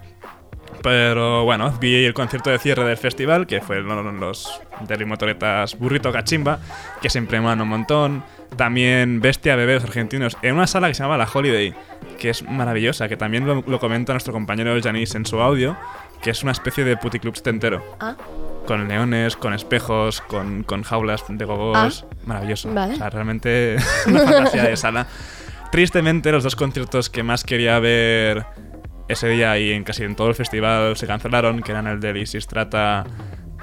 [0.82, 5.78] Pero bueno, vi el concierto de cierre del festival, que fue lo- los de motoretas
[5.80, 6.60] Burrito Cachimba,
[7.02, 8.24] que siempre molan un montón.
[8.56, 11.74] También Bestia Bebés Argentinos, en una sala que se llama La Holiday,
[12.20, 15.76] que es maravillosa, que también lo, lo comenta nuestro compañero Janice en su audio,
[16.26, 17.84] que es una especie de puticlub entero.
[18.00, 18.16] Ah,
[18.66, 22.04] Con leones, con espejos, con, con jaulas de gogos.
[22.26, 22.74] Maravilloso.
[22.74, 22.96] vale.
[22.96, 23.76] O sea, realmente
[24.08, 25.06] una fantasía de sala.
[25.72, 28.44] Tristemente, los dos conciertos que más quería ver
[29.08, 32.12] ese día y en casi en todo el festival se cancelaron, que eran el de
[32.14, 33.06] Lizzy Strata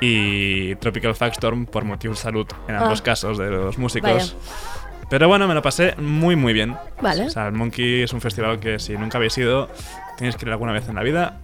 [0.01, 3.05] y Tropical Factstorm, por motivos de salud en ambos Ah.
[3.05, 4.37] casos de los músicos.
[4.37, 5.07] Vaya.
[5.11, 6.77] Pero bueno, me lo pasé muy, muy bien.
[7.01, 7.27] Vale.
[7.27, 9.69] O sea, el Monkey es un festival que si nunca habéis ido,
[10.17, 11.41] tienes que ir alguna vez en la vida.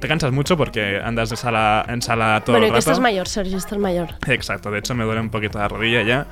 [0.00, 2.90] Te cansas mucho porque andas de sala en sala todo bueno, y el que rato.
[2.90, 4.08] estás mayor, Sergio, estás mayor.
[4.28, 6.26] Exacto, de hecho me duele un poquito la rodilla ya.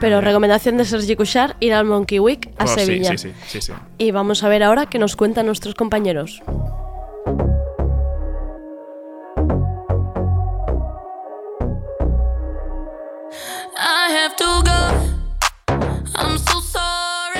[0.00, 3.10] Pero recomendación de Sergi Cushar, ir al Monkey Week a Oh, Sevilla.
[3.16, 3.72] Sí, sí, sí, sí.
[3.98, 6.42] Y vamos a ver ahora qué nos cuentan nuestros compañeros.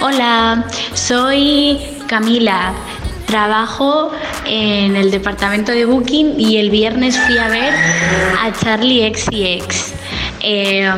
[0.00, 2.74] Hola, soy Camila.
[3.26, 4.10] Trabajo
[4.46, 7.72] en el departamento de Booking y el viernes fui a ver
[8.42, 9.94] a Charlie XCX.
[10.40, 10.90] Eh,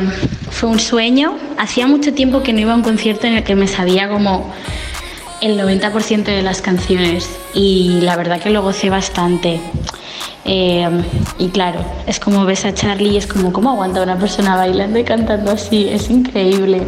[0.51, 1.37] fue un sueño.
[1.57, 4.53] Hacía mucho tiempo que no iba a un concierto en el que me sabía como
[5.41, 9.59] el 90% de las canciones y la verdad que lo gocé bastante.
[10.45, 10.87] Eh,
[11.37, 14.97] y claro, es como ves a Charlie y es como cómo aguanta una persona bailando
[14.97, 16.87] y cantando así, es increíble.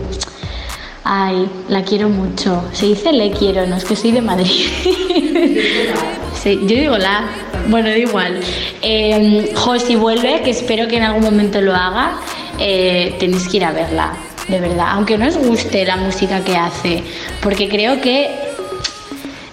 [1.04, 2.64] Ay, la quiero mucho.
[2.74, 4.68] Se dice le quiero, no es que soy de Madrid.
[6.42, 7.26] Sí, yo digo la.
[7.68, 8.40] Bueno, da igual.
[8.82, 12.14] Eh, jo, si vuelve, que espero que en algún momento lo haga,
[12.58, 14.14] eh, tenéis que ir a verla,
[14.48, 14.88] de verdad.
[14.92, 17.04] Aunque no os guste la música que hace,
[17.42, 18.30] porque creo que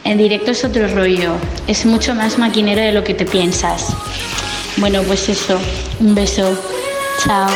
[0.05, 1.33] en directo es otro rollo.
[1.67, 3.89] Es mucho más maquinero de lo que te piensas.
[4.77, 5.59] Bueno, pues eso.
[5.99, 6.57] Un beso.
[7.25, 7.49] Chao.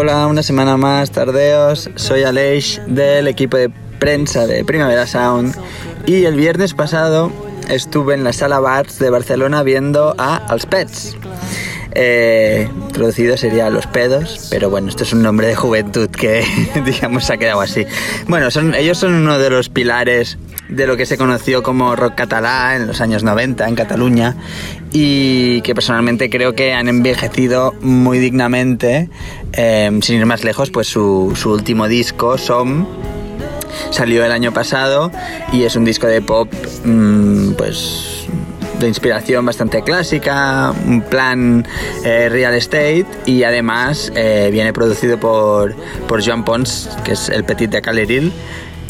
[0.00, 1.90] Hola, una semana más, tardeos.
[1.96, 5.56] Soy Aleix del equipo de prensa de Primavera Sound
[6.06, 7.32] y el viernes pasado
[7.68, 11.16] estuve en la sala Bars de Barcelona viendo a Als Pets.
[11.96, 16.44] Eh, traducido sería Los Pedos, pero bueno, esto es un nombre de juventud que
[16.86, 17.84] digamos ha quedado así.
[18.28, 22.76] Bueno, ellos son uno de los pilares de lo que se conoció como rock catalá
[22.76, 24.36] en los años 90 en Cataluña
[24.92, 29.08] y que personalmente creo que han envejecido muy dignamente.
[29.52, 32.86] Eh, sin ir más lejos, pues su, su último disco, Som,
[33.90, 35.10] salió el año pasado
[35.52, 36.52] y es un disco de pop
[36.84, 38.26] mm, pues
[38.78, 41.66] de inspiración bastante clásica, un plan
[42.04, 45.74] eh, real estate y además eh, viene producido por,
[46.06, 48.32] por Joan Pons, que es el petit de Caleril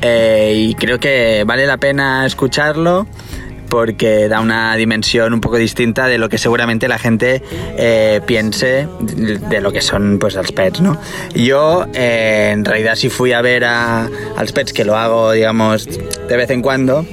[0.02, 3.06] eh, y creo que vale la pena escucharlo
[3.68, 7.42] porque da una dimensión un poco distinta de lo que seguramente la gente
[7.76, 10.98] eh, piense de lo que son pues los pets, ¿no?
[11.34, 15.86] Yo eh, en realidad si fui a ver a, als pets, que lo hago digamos
[15.86, 17.04] de vez en cuando,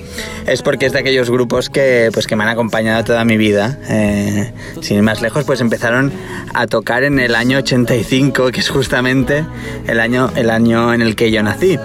[0.46, 3.80] es porque es de aquellos grupos que, pues, que me han acompañado toda mi vida.
[3.90, 6.12] Eh, sin ir más lejos, pues empezaron
[6.54, 9.46] a tocar en el año 85, que es justamente
[9.88, 11.80] el año, el año en el que yo nací.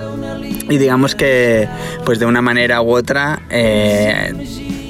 [0.71, 1.69] Y digamos que
[2.07, 4.33] pues de una manera u otra eh,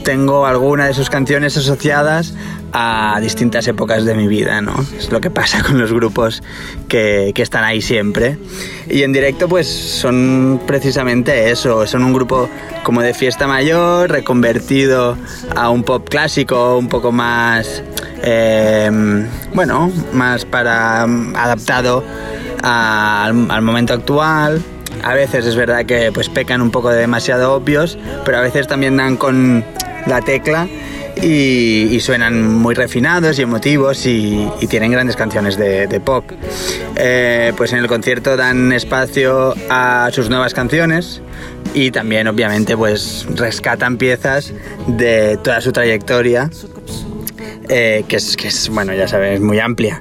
[0.04, 2.34] tengo alguna de sus canciones asociadas
[2.72, 4.74] a distintas épocas de mi vida, ¿no?
[4.96, 6.40] Es lo que pasa con los grupos
[6.86, 8.38] que, que están ahí siempre.
[8.88, 12.48] Y en directo pues son precisamente eso, son un grupo
[12.84, 15.16] como de fiesta mayor, reconvertido
[15.56, 17.82] a un pop clásico, un poco más,
[18.22, 18.88] eh,
[19.52, 22.04] bueno, más para adaptado
[22.62, 24.62] a- al, al momento actual.
[25.02, 28.66] A veces es verdad que pues pecan un poco de demasiado obvios, pero a veces
[28.66, 29.64] también dan con
[30.06, 30.68] la tecla
[31.22, 36.24] y, y suenan muy refinados y emotivos y, y tienen grandes canciones de, de pop.
[36.96, 41.22] Eh, pues en el concierto dan espacio a sus nuevas canciones
[41.74, 44.52] y también obviamente pues rescatan piezas
[44.86, 46.50] de toda su trayectoria
[47.68, 50.00] eh, que, es, que es, bueno, ya sabes, muy amplia.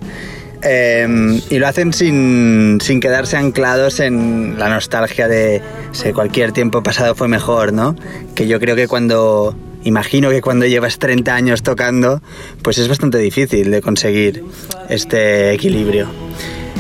[0.62, 6.84] Eh, y lo hacen sin, sin quedarse anclados en la nostalgia de si cualquier tiempo
[6.84, 7.96] pasado fue mejor, ¿no?
[8.36, 12.22] Que yo creo que cuando, imagino que cuando llevas 30 años tocando,
[12.62, 14.44] pues es bastante difícil de conseguir
[14.90, 16.08] este equilibrio.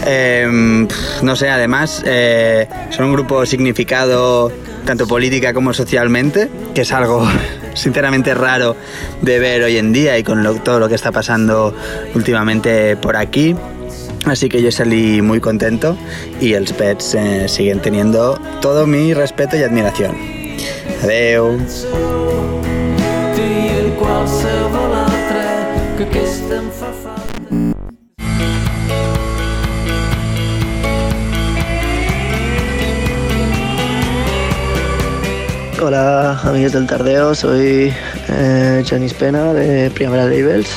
[0.03, 4.51] Pf, no sé, además eh, son un grupo significado
[4.86, 7.27] tanto política como socialmente, que es algo
[7.74, 8.76] sinceramente raro
[9.22, 11.76] de ver hoy en día y con todo lo que está pasando
[12.15, 13.55] últimamente por aquí.
[14.26, 15.97] Así que yo salí muy contento
[16.41, 17.15] y els pets
[17.47, 20.15] siguen teniendo todo mi respeto y admiración.
[21.03, 21.57] Adeu.
[35.82, 37.93] Hola amigos del Tardeo, soy
[38.27, 40.67] eh, Janis Pena de Primavera Labels.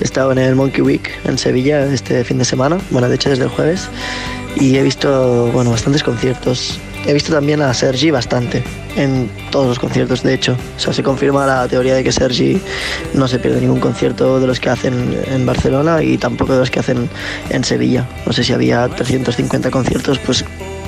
[0.00, 3.30] He estado en el Monkey Week en Sevilla este fin de semana, bueno de hecho
[3.30, 3.88] desde el jueves,
[4.56, 6.80] y he visto bueno, bastantes conciertos.
[7.06, 8.64] He visto también a Sergi bastante,
[8.96, 10.56] en todos los conciertos de hecho.
[10.76, 12.60] O sea, se confirma la teoría de que Sergi
[13.12, 16.72] no se pierde ningún concierto de los que hacen en Barcelona y tampoco de los
[16.72, 17.08] que hacen
[17.50, 18.08] en Sevilla.
[18.26, 20.44] No sé si había 350 conciertos, pues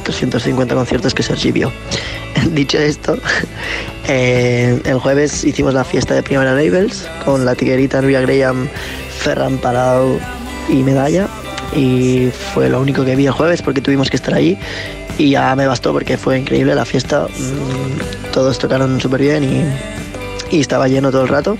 [0.07, 1.73] 350 conciertos que Sergi vio.
[2.53, 3.19] Dicho esto,
[4.09, 8.69] eh, el jueves hicimos la fiesta de Primavera Labels con la tiguerita Nuria Graham,
[9.19, 10.19] Ferran Palau
[10.69, 11.29] y Medalla.
[11.75, 14.57] Y fue lo único que vi el jueves porque tuvimos que estar allí.
[15.19, 17.27] Y ya me bastó porque fue increíble la fiesta.
[17.27, 21.59] mm, Todos tocaron súper bien y, y estaba lleno todo el rato.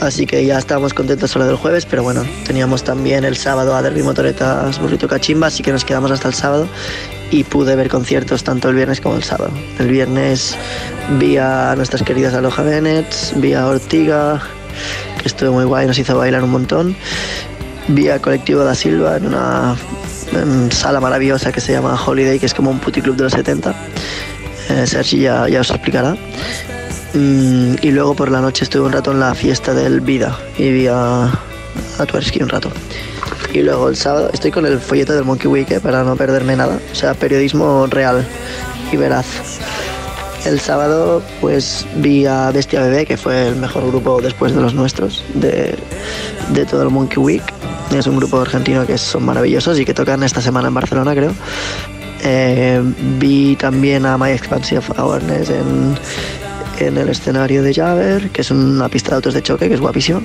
[0.00, 3.82] Así que ya estábamos contentos solo del jueves, pero bueno, teníamos también el sábado a
[3.82, 6.66] Derby Motoretas Burrito Cachimba, así que nos quedamos hasta el sábado
[7.30, 9.52] y pude ver conciertos tanto el viernes como el sábado.
[9.78, 10.56] El viernes
[11.18, 14.42] vi a nuestras queridas Aloha Bennett, vi a Ortiga,
[15.20, 16.96] que estuvo muy guay, nos hizo bailar un montón.
[17.88, 19.76] Vi a Colectivo da Silva en una
[20.70, 23.74] sala maravillosa que se llama Holiday, que es como un puticlub de los 70.
[24.70, 26.16] Eh, Sergi ya, ya os explicará.
[27.14, 30.70] Mm, y luego por la noche estuve un rato en la fiesta del Vida y
[30.70, 32.06] vi a, a
[32.40, 32.70] un rato.
[33.52, 36.78] Y luego el sábado estoy con el folleto del Monkey Week para no perderme nada.
[36.92, 38.26] O sea, periodismo real
[38.92, 39.26] y veraz.
[40.44, 44.74] El sábado pues vi a Bestia Bebé, que fue el mejor grupo después de los
[44.74, 45.76] nuestros de,
[46.52, 47.42] de todo el Monkey Week.
[47.94, 51.32] Es un grupo argentino que son maravillosos y que tocan esta semana en Barcelona, creo.
[52.22, 52.80] Eh,
[53.18, 55.98] vi también a My Expansive Awareness en,
[56.80, 59.80] en el escenario de Javer, que es una pista de autos de choque, que es
[59.80, 60.22] guapísimo.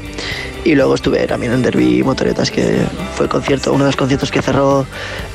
[0.63, 2.85] Y luego estuve también en Derby Motoretas, que
[3.15, 4.85] fue concierto, uno de los conciertos que cerró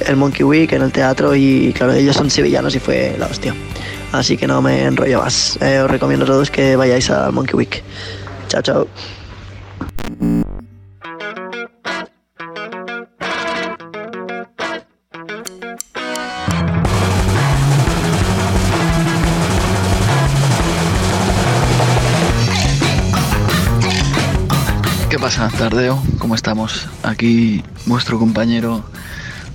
[0.06, 1.34] el Monkey Week en el teatro.
[1.34, 3.54] Y claro, ellos son sevillanos y fue la hostia.
[4.12, 5.58] Así que no me enrollo más.
[5.60, 7.82] Eh, os recomiendo a todos que vayáis al Monkey Week.
[8.48, 8.88] Chao, chao.
[25.30, 26.02] Pasa, Tardeo?
[26.18, 26.88] ¿Cómo estamos?
[27.04, 28.82] Aquí vuestro compañero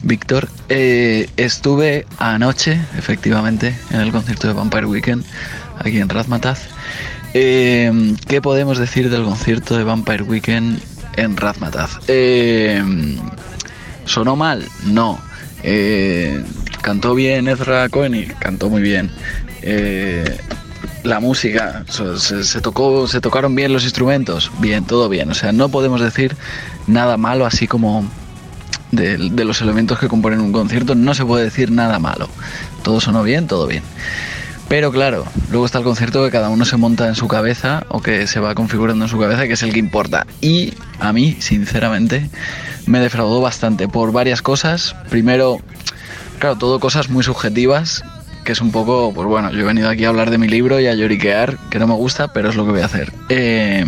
[0.03, 0.47] Víctor.
[0.69, 5.25] Eh, estuve anoche, efectivamente, en el concierto de Vampire Weekend,
[5.77, 6.61] aquí en Razmataz.
[7.33, 10.81] Eh, ¿Qué podemos decir del concierto de Vampire Weekend
[11.17, 11.99] en Razmataz?
[12.07, 12.81] Eh,
[14.05, 14.65] ¿Sonó mal?
[14.85, 15.19] No.
[16.81, 18.33] ¿Cantó bien Ezra Koenig?
[18.39, 19.11] Cantó muy bien.
[21.05, 25.29] La música, se tocó, se tocaron bien los instrumentos, bien, todo bien.
[25.29, 26.35] O sea, no podemos decir
[26.87, 28.03] nada malo así como
[28.91, 32.27] de, de los elementos que componen un concierto, no se puede decir nada malo.
[32.81, 33.83] Todo sonó bien, todo bien.
[34.67, 38.01] Pero claro, luego está el concierto que cada uno se monta en su cabeza o
[38.01, 40.25] que se va configurando en su cabeza, que es el que importa.
[40.41, 42.29] Y a mí, sinceramente,
[42.87, 44.95] me defraudó bastante por varias cosas.
[45.09, 45.59] Primero,
[46.39, 48.03] claro, todo cosas muy subjetivas
[48.45, 50.79] que es un poco, pues bueno, yo he venido aquí a hablar de mi libro
[50.79, 53.11] y a lloriquear, que no me gusta, pero es lo que voy a hacer.
[53.27, 53.83] Eh,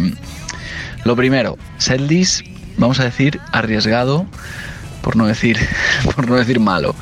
[1.06, 2.42] lo primero, setlist,
[2.78, 4.26] vamos a decir, arriesgado,
[5.02, 5.58] por no decir,
[6.16, 6.96] por no decir malo.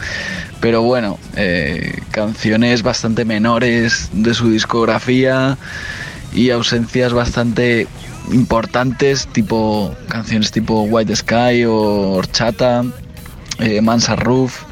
[0.60, 5.58] Pero bueno, eh, canciones bastante menores de su discografía
[6.34, 7.88] y ausencias bastante
[8.32, 12.84] importantes, tipo canciones tipo White Sky o Horchata,
[13.60, 14.64] eh, Mansa Roof.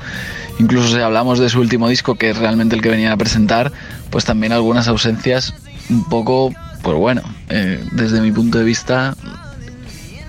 [0.59, 3.71] Incluso si hablamos de su último disco, que es realmente el que venía a presentar,
[4.09, 5.53] pues también algunas ausencias
[5.89, 9.15] un poco, pues bueno, eh, desde mi punto de vista,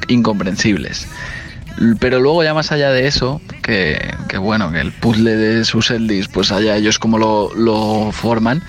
[0.09, 1.07] incomprensibles.
[1.99, 5.89] Pero luego ya más allá de eso, que, que bueno, que el puzzle de sus
[5.89, 8.63] setlist, pues allá ellos como lo, lo forman,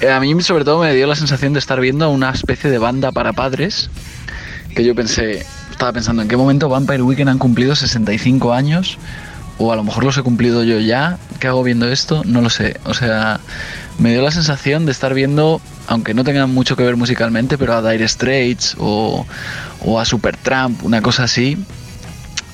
[0.00, 2.78] eh, a mí sobre todo me dio la sensación de estar viendo una especie de
[2.78, 3.88] banda para padres,
[4.74, 8.98] que yo pensé, estaba pensando en qué momento Vampire Weekend han cumplido 65 años,
[9.60, 12.22] o a lo mejor los he cumplido yo ya, ¿qué hago viendo esto?
[12.24, 13.40] No lo sé, o sea,
[13.98, 17.74] me dio la sensación de estar viendo, aunque no tengan mucho que ver musicalmente, pero
[17.74, 19.26] a Dire Straits o,
[19.84, 21.58] o a Supertramp, una cosa así,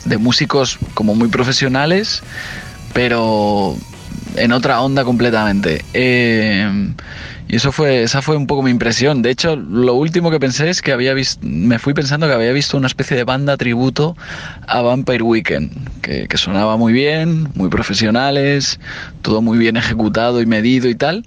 [0.05, 2.25] de músicos como muy profesionales,
[2.93, 3.77] pero
[4.35, 5.85] en otra onda completamente.
[5.95, 6.91] Eh,
[7.49, 9.22] y eso fue, esa fue un poco mi impresión.
[9.22, 12.53] De hecho, lo último que pensé es que había visto, me fui pensando que había
[12.53, 14.16] visto una especie de banda tributo
[14.66, 18.80] a Vampire Weekend, que, sonaba muy bien, muy profesionales,
[19.22, 21.22] todo muy bien ejecutado y medido y tal,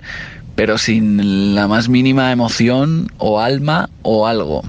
[0.56, 4.64] pero sin la más mínima emoción o alma o algo.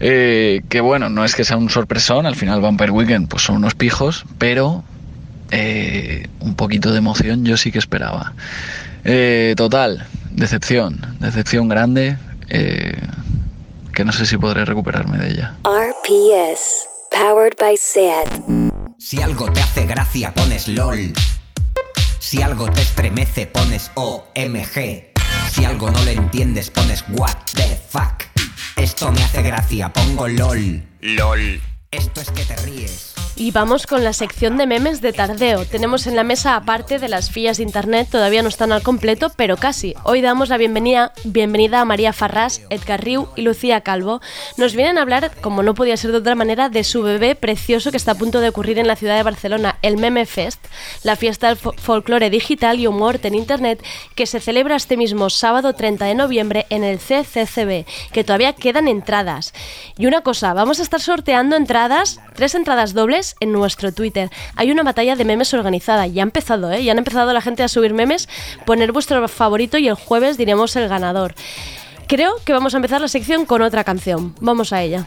[0.00, 3.56] Eh, que bueno, no es que sea un sorpresón, al final Vampire Weekend pues son
[3.56, 4.84] unos pijos, pero
[5.50, 8.32] eh, un poquito de emoción yo sí que esperaba.
[9.10, 12.18] Eh, total, decepción, decepción grande,
[12.50, 13.00] eh,
[13.94, 15.56] que no sé si podré recuperarme de ella.
[15.64, 18.28] RPS, powered by SAT.
[18.98, 21.14] Si algo te hace gracia, pones LOL.
[22.18, 25.14] Si algo te estremece, pones OMG.
[25.52, 28.24] Si algo no le entiendes, pones What the fuck.
[28.76, 30.82] Esto me hace gracia, pongo LOL.
[31.00, 31.62] LOL.
[31.90, 33.17] Esto es que te ríes.
[33.36, 35.64] Y vamos con la sección de memes de tardeo.
[35.64, 39.30] Tenemos en la mesa, aparte de las fillas de internet, todavía no están al completo,
[39.36, 39.94] pero casi.
[40.02, 44.20] Hoy damos la bienvenida, bienvenida a María Farrás, Edgar Riu y Lucía Calvo.
[44.56, 47.92] Nos vienen a hablar, como no podía ser de otra manera, de su bebé precioso
[47.92, 50.58] que está a punto de ocurrir en la ciudad de Barcelona, el Meme Fest,
[51.04, 53.80] la fiesta del fo- folclore digital y humor en internet
[54.16, 58.88] que se celebra este mismo sábado 30 de noviembre en el CCCB, que todavía quedan
[58.88, 59.54] entradas.
[59.96, 64.30] Y una cosa, vamos a estar sorteando entradas, tres entradas dobles en nuestro Twitter.
[64.56, 66.84] Hay una batalla de memes organizada, ya ha empezado, ¿eh?
[66.84, 68.28] Ya han empezado la gente a subir memes,
[68.64, 71.34] poner vuestro favorito y el jueves diremos el ganador.
[72.06, 74.34] Creo que vamos a empezar la sección con otra canción.
[74.40, 75.06] Vamos a ella.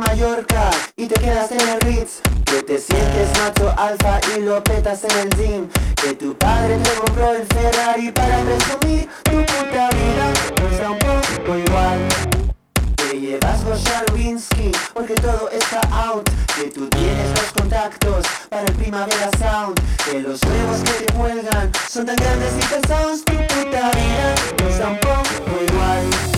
[0.00, 0.71] Mallorca
[1.02, 2.20] y te quedas en el Ritz.
[2.44, 5.68] Que te sientes macho alfa y lo petas en el gym.
[5.96, 10.32] Que tu padre te compró el Ferrari para presumir Tu puta vida.
[10.70, 11.98] Está un poco igual.
[12.96, 16.28] Que llevas Gosha Lewinsky porque todo está out.
[16.56, 19.80] Que tú tienes los contactos para el Primavera Sound.
[20.04, 24.34] Que los huevos que te cuelgan son tan grandes y pesados Tu puta vida.
[24.68, 26.31] Está un poco igual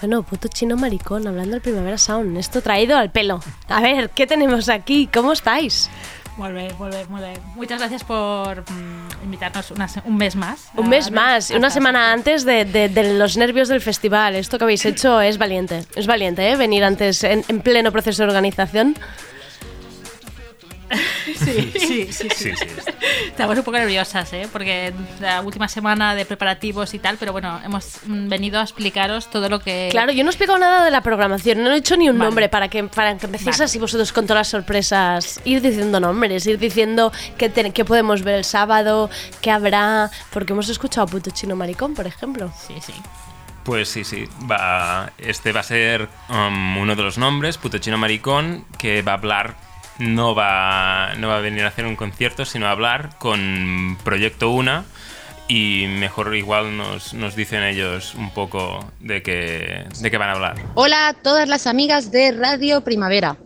[0.00, 2.36] Bueno, puto chino maricón, hablando del Primavera Sound.
[2.38, 3.40] Esto traído al pelo.
[3.68, 5.08] A ver, ¿qué tenemos aquí?
[5.12, 5.90] ¿Cómo estáis?
[6.38, 7.34] Bé, molt bé.
[7.56, 10.68] Muchas gracias por mm, invitarnos una un mes más.
[10.76, 14.36] Un mes más, una semana antes de, de- de los nervios del festival.
[14.36, 15.84] Esto que habéis hecho es valiente.
[15.96, 16.54] Es valiente, ¿eh?
[16.54, 18.94] Venir antes en, en pleno proceso de organización.
[21.38, 22.50] Sí, sí, sí, sí.
[23.26, 24.48] Estamos un poco nerviosas, ¿eh?
[24.50, 29.48] Porque la última semana de preparativos y tal, pero bueno, hemos venido a explicaros todo
[29.48, 29.88] lo que...
[29.90, 32.28] Claro, yo no he explicado nada de la programación, no he hecho ni un Vale.
[32.30, 33.64] nombre para que, para que empecéis Vale.
[33.64, 35.40] así vosotros con todas las sorpresas.
[35.44, 39.10] Ir diciendo nombres, ir diciendo qué, te- qué podemos ver el sábado,
[39.42, 40.10] qué habrá.
[40.30, 42.50] Porque hemos escuchado a Puto Chino Maricón, por ejemplo.
[42.66, 42.94] Sí, sí.
[43.64, 44.24] Pues sí, sí.
[44.50, 49.12] Va, este va a ser um, uno de los nombres, Puto Chino Maricón, que va
[49.12, 49.67] a hablar.
[49.98, 54.50] No va, no va a venir a hacer un concierto, sino a hablar con Proyecto
[54.50, 54.84] Una.
[55.48, 60.32] Y mejor igual nos, nos dicen ellos un poco de qué, de qué van a
[60.32, 60.56] hablar.
[60.74, 63.38] Hola a todas las amigas de Radio Primavera.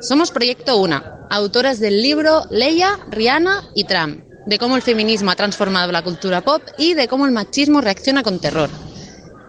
[0.00, 5.36] Somos Proyecto Una, autoras del libro Leia, Rihanna y Trump, de cómo el feminismo ha
[5.36, 8.70] transformado la cultura pop y de cómo el machismo reacciona con terror.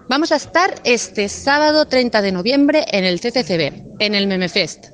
[0.09, 4.92] Vamos a estar este sábado 30 de noviembre en el CCCB, en el Memefest.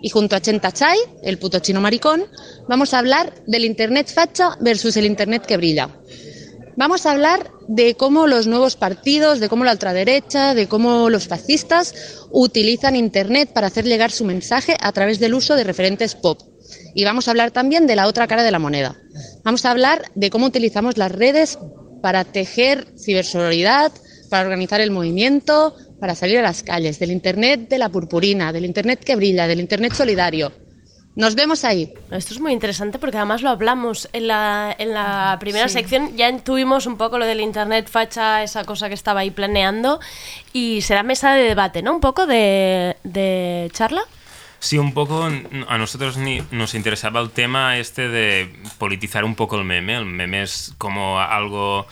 [0.00, 2.24] Y junto a Chenta Chai, el puto chino maricón,
[2.68, 5.90] vamos a hablar del Internet facha versus el Internet que brilla.
[6.76, 11.26] Vamos a hablar de cómo los nuevos partidos, de cómo la ultraderecha, de cómo los
[11.26, 11.92] fascistas
[12.30, 16.40] utilizan Internet para hacer llegar su mensaje a través del uso de referentes pop.
[16.94, 18.96] Y vamos a hablar también de la otra cara de la moneda.
[19.42, 21.58] Vamos a hablar de cómo utilizamos las redes
[22.00, 23.90] para tejer cibersororidad,
[24.30, 28.64] para organizar el movimiento, para salir a las calles, del Internet de la purpurina, del
[28.64, 30.52] Internet que brilla, del Internet solidario.
[31.16, 31.92] Nos vemos ahí.
[32.12, 35.74] Esto es muy interesante porque además lo hablamos en la, en la primera Sí.
[35.74, 36.16] sección.
[36.16, 39.98] Ya tuvimos un poco lo del internet facha, esa cosa que estaba ahí planeando.
[40.52, 41.92] Y será mesa de debate, ¿no?
[41.92, 44.02] Un poco de, de charla.
[44.60, 45.28] Sí, un poco
[45.68, 49.96] a nosotros ni- nos interesaba el tema este de politizar un poco el meme.
[49.96, 51.86] El meme es como algo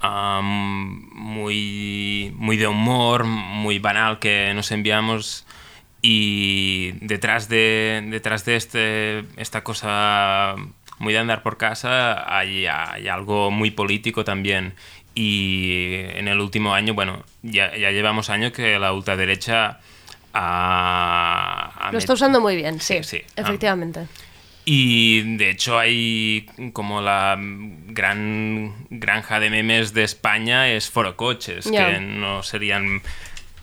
[0.00, 5.46] am, muy, muy de humor, muy banal que nos enviamos
[6.02, 10.54] y detrás de, detrás de este, esta cosa
[10.98, 14.74] muy de andar por casa hay, hay algo muy político también.
[15.14, 19.80] Y en el último año, bueno, ya, ya llevamos años que la ultraderecha
[20.32, 23.02] ha, ha Lo está usando muy bien, sí.
[23.02, 23.22] sí.
[23.34, 24.06] Efectivamente.
[24.70, 26.44] Y de hecho hay
[26.74, 31.90] como la gran granja de memes de España es Forocoches, Ya.
[31.90, 33.00] que no serían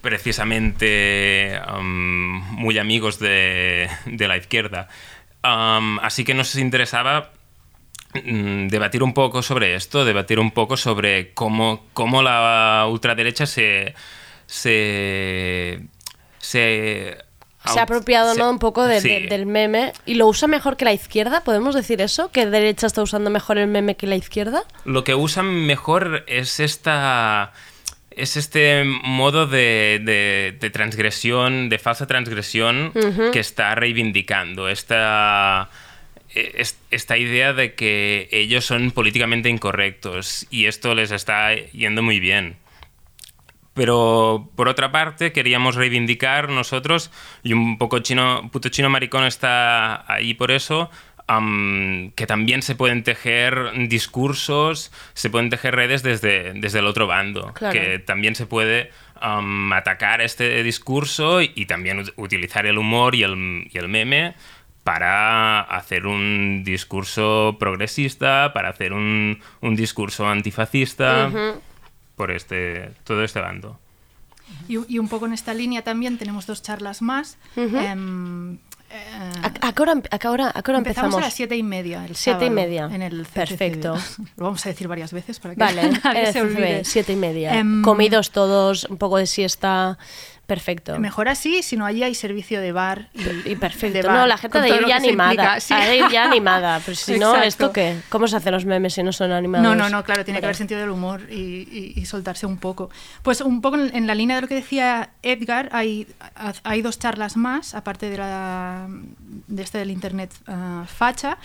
[0.02, 4.88] precisamente um, muy amigos de, de la izquierda.
[5.44, 7.34] Um, así que nos interesaba
[8.16, 13.94] mm, debatir un poco sobre esto, debatir un poco sobre cómo, cómo la ultraderecha se...
[14.48, 15.82] se,
[16.40, 17.25] se
[17.74, 18.50] Se ha apropiado, se- ¿no?
[18.50, 19.10] Un poco de- sí.
[19.10, 19.94] de- del meme.
[20.06, 21.44] ¿Y lo usa mejor que la izquierda?
[21.44, 22.32] ¿Podemos decir eso?
[22.32, 24.64] ¿Que derecha está usando mejor el meme que la izquierda?
[24.86, 27.52] Lo que usan mejor es esta.
[28.12, 32.94] Es este modo de, de- de transgresión, de falsa transgresión
[33.34, 34.70] que está reivindicando.
[34.70, 35.70] Esta,
[36.34, 42.22] es- esta idea de que ellos son políticamente incorrectos y esto les está yendo muy
[42.22, 42.56] bien.
[43.76, 47.12] Pero por otra parte, queríamos reivindicar nosotros,
[47.44, 50.90] y un poco chino, puto chino maricón está ahí por eso,
[51.28, 57.06] am, que también se pueden tejer discursos, se pueden tejer redes desde, desde el otro
[57.06, 57.52] bando.
[57.54, 57.74] Claro.
[57.78, 63.14] Que también se puede am, atacar este discurso y, y también ut- utilizar el humor
[63.14, 64.36] y el, y el meme
[64.86, 71.62] para hacer un discurso progresista, para hacer un, un discurso antifascista Ujú.
[72.16, 73.80] Por este todo este bando.
[74.68, 77.38] Y, y un poco en esta línea también tenemos dos charlas más.
[77.56, 77.78] Ujú.
[77.78, 78.54] Em,
[78.92, 81.16] eh, ¿A, a qué hora, empe- a qué hora- a qué hora empezamos empezamos?
[81.16, 82.06] a las siete y media.
[82.06, 82.88] El Siete y media.
[82.92, 83.34] En el CCCB.
[83.34, 83.96] Perfecto.
[84.38, 86.84] Lo vamos a decir varias veces para que Vale, nadie se olvide.
[86.86, 87.58] siete y media.
[87.58, 89.98] Em, Comidos todos, un poco de siesta.
[90.46, 91.00] Perfecto.
[91.00, 93.10] Mejor así, si no allí hay servicio de bar.
[93.14, 93.98] Y, Y perfecto.
[93.98, 95.60] de bar, no, la gente con de ir ya animada.
[95.60, 95.74] sí.
[95.74, 96.80] A de ir ya animada.
[96.86, 97.36] Pero si no.
[97.42, 97.98] ¿esto qué?
[98.10, 99.66] ¿Cómo se hacen los memes si no son animados?
[99.66, 102.58] No, no, no, claro, tiene que haber sentido del humor y, y- y soltarse un
[102.58, 102.90] poco.
[103.24, 106.08] Pues un poco en, en la línea de lo que decía Edgar, hay,
[106.64, 108.88] hay dos charlas más, aparte de, la,
[109.48, 111.38] de este del Internet ah, facha.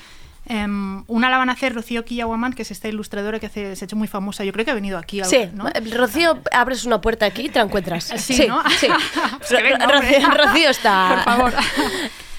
[0.52, 3.84] Em, una la van a hacer Rocío Kiyawaman, que es esta ilustradora que hace- se
[3.84, 4.42] ha hecho muy famosa.
[4.42, 5.22] Yo creo que ha venido aquí.
[5.24, 5.66] Sí, ¿no?
[5.94, 8.04] Rocío, abres una puerta aquí y te la encuentras.
[8.18, 8.60] Sí, ¿no?
[8.78, 8.88] sí.
[9.38, 10.18] Pues venga, Ro- hombre.
[10.20, 11.08] Rocío, Rocío está...
[11.24, 11.52] Por favor.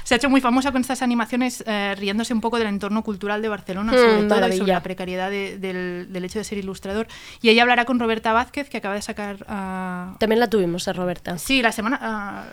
[0.04, 3.42] Se ha hecho muy famosa con estas animaciones eh, riéndose un poco del entorno cultural
[3.42, 6.58] de Barcelona, Mm, sobre todo, y sobre la precariedad de- del, del hecho de ser
[6.58, 7.08] ilustrador.
[7.42, 9.46] Y ella hablará con Roberta Vázquez, que acaba de sacar...
[9.48, 11.38] ah, También la tuvimos a Roberta.
[11.38, 11.98] Sí, la semana...
[12.02, 12.44] ah,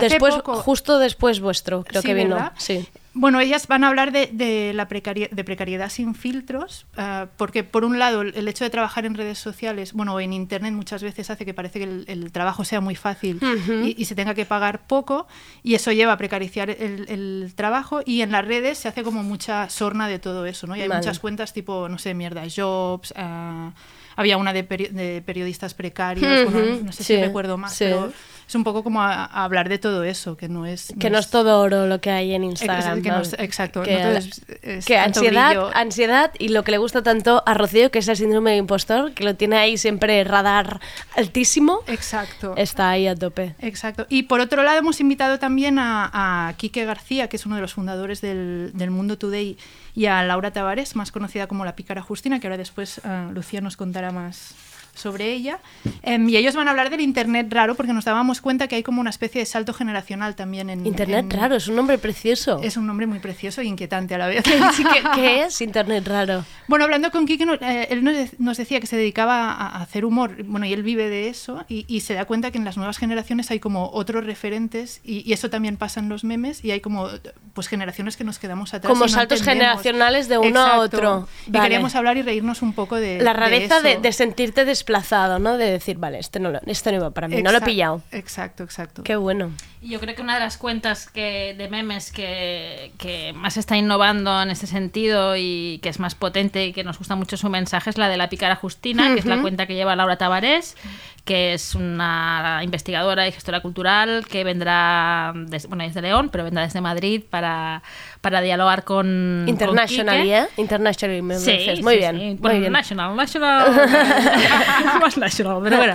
[0.00, 0.54] Después, poco.
[0.54, 2.36] justo después vuestro, creo Sí, que vino.
[2.36, 2.52] ¿verdad?
[2.56, 2.88] Sí.
[3.16, 7.62] Bueno, ellas van a hablar de, de la precari- de precariedad sin filtros, ah, porque
[7.62, 11.30] por un lado el, hecho de trabajar en redes sociales, bueno, en internet muchas veces
[11.30, 13.38] hace que parece que el, el trabajo sea muy fácil
[13.84, 15.28] y, y se tenga que pagar poco,
[15.62, 19.22] y eso lleva a precariciar el, el trabajo, y en las redes se hace como
[19.22, 20.74] mucha sorna de todo eso, ¿no?
[20.74, 21.00] Y hay Vale.
[21.00, 23.70] muchas cuentas tipo, no sé, mierda, jobs, ah,
[24.16, 27.84] había una de, peri- de periodistas precarios, bueno, no sé sí, si recuerdo más, sí.
[27.84, 28.12] pero
[28.46, 30.92] es un poco como a, a hablar de todo eso, que no es...
[31.00, 33.02] Que no es todo oro lo que hay en Instagram.
[33.02, 35.70] que no es- exacto, Que, no todo es- es que ansiedad, brillo.
[35.74, 39.12] ansiedad y lo que le gusta tanto a Rocío, que es el síndrome de impostor,
[39.12, 40.80] que lo tiene ahí siempre radar
[41.16, 41.80] altísimo.
[41.86, 42.54] Exacto.
[42.56, 43.54] Está ahí a tope.
[43.60, 44.06] Exacto.
[44.08, 47.62] Y por otro lado hemos invitado también a, a Quique García, que es uno de
[47.62, 49.56] los fundadores del, del Mundo Today,
[49.94, 53.60] y a Laura Tavares, más conocida como la Pícara Justina, que ahora después eh, Lucía
[53.60, 54.54] nos contará más,
[54.94, 55.58] sobre ella.
[56.02, 58.82] Em, y ellos van a hablar del Internet raro porque nos dábamos cuenta que hay
[58.82, 60.86] como una especie de salto generacional también en...
[60.86, 62.60] Internet en- raro, es un nombre precioso.
[62.62, 64.42] Es un nombre muy precioso e inquietante a la vez.
[64.44, 66.44] ¿Qué, qué es Internet raro?
[66.68, 68.14] Bueno, hablando con Kike, eh, él nos,
[68.56, 71.64] de- decía que se dedicaba a, a hacer humor, bueno, y él vive de eso,
[71.68, 75.28] y, y se da cuenta que en las nuevas generaciones hay como otros referentes, y,
[75.28, 77.08] y eso también pasa en los memes, y hay como
[77.52, 78.90] pues generaciones que nos quedamos atrás.
[78.92, 80.80] Como y no saltos generacionales de uno a Exacto.
[80.82, 81.28] otro.
[81.46, 81.64] Y Vale.
[81.64, 84.00] queríamos hablar y reírnos un poco de La rareza de, eso.
[84.00, 85.56] de sentirte desplazado, ¿no?
[85.56, 87.66] De decir, vale, este no, lo, este no iba para mí, no lo he Exacto,
[87.66, 88.02] pillado.
[88.12, 89.02] Exacto, exacto.
[89.02, 89.50] Qué bueno.
[89.80, 93.76] Y Yo creo que una de las cuentas que, de memes que, que más está
[93.76, 97.48] innovando en este sentido y que es más potente y que nos gusta mucho su
[97.50, 100.76] mensaje es la de la Pícara Justina, que es la cuenta que lleva Laura Tavares,
[101.24, 106.44] que es una investigadora y gestora cultural que vendrá, des- bueno, es de León, pero
[106.44, 107.82] vendrá desde Madrid para,
[108.24, 110.38] para dialogar con con International, Quique.
[110.38, 110.46] ¿eh?
[110.56, 111.82] International me Sí, dices.
[111.82, 112.16] Muy sí, bien.
[112.16, 112.24] sí.
[112.24, 112.72] Muy Bueno, bien.
[112.72, 113.72] national, national.
[115.00, 115.94] más national, pero bueno.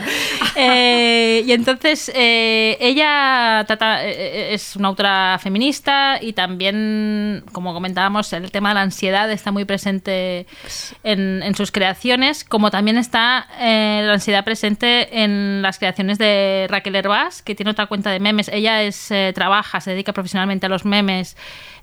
[0.55, 8.31] Eh, y entonces eh, ella trata- eh, es una autora feminista y también, como comentábamos,
[8.33, 10.45] el tema de la ansiedad está muy presente
[11.03, 16.67] en, en sus creaciones, como también está eh, la ansiedad presente en las creaciones de
[16.69, 18.49] Raquel Herbás, que tiene otra cuenta de memes.
[18.49, 21.35] Ella es eh, trabaja, se dedica profesionalmente a los memes.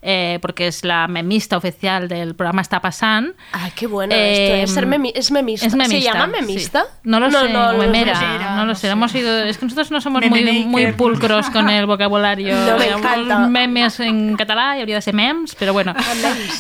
[0.03, 3.35] Eh, porque es la memista oficial del programa Está Pasan.
[3.53, 4.67] Ah, qué bueno esto, ¿eh?
[4.67, 5.67] Ser memi- es memista.
[5.67, 6.41] Es ¿Se memista, llama sí.
[6.47, 6.85] memista?
[7.03, 8.89] No lo No, sé, no, o no, memera, memera, no lo sé.
[8.89, 12.55] Hemos ido, es que nosotros no somos muy, muy pulcros con el vocabulario.
[12.67, 13.39] No, me encanta.
[13.49, 15.95] memes en catalán y habría de ser memes, pero bueno.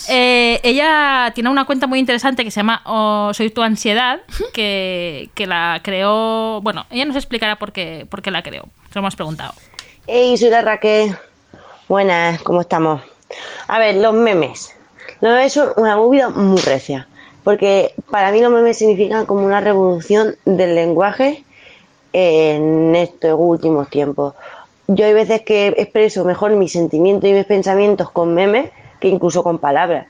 [0.08, 4.20] Eh, ella tiene una cuenta muy interesante que se llama oh, Soy tu ansiedad,
[4.52, 6.60] que, que la creó.
[6.62, 8.64] Bueno, ella nos explicará por qué, por qué la creó.
[8.88, 9.54] Se lo hemos preguntado.
[10.06, 11.16] Hey, soy la Raquel.
[11.88, 13.00] Buenas, ¿cómo estamos?
[13.68, 14.74] A ver, los memes.
[15.20, 17.08] Los memes son una movida muy recia.
[17.44, 21.44] Porque para mí los memes significan como una revolución del lenguaje
[22.12, 24.34] en estos últimos tiempos.
[24.88, 28.70] Yo hay veces que expreso mejor mis sentimientos y mis pensamientos con memes
[29.00, 30.06] que incluso con palabras.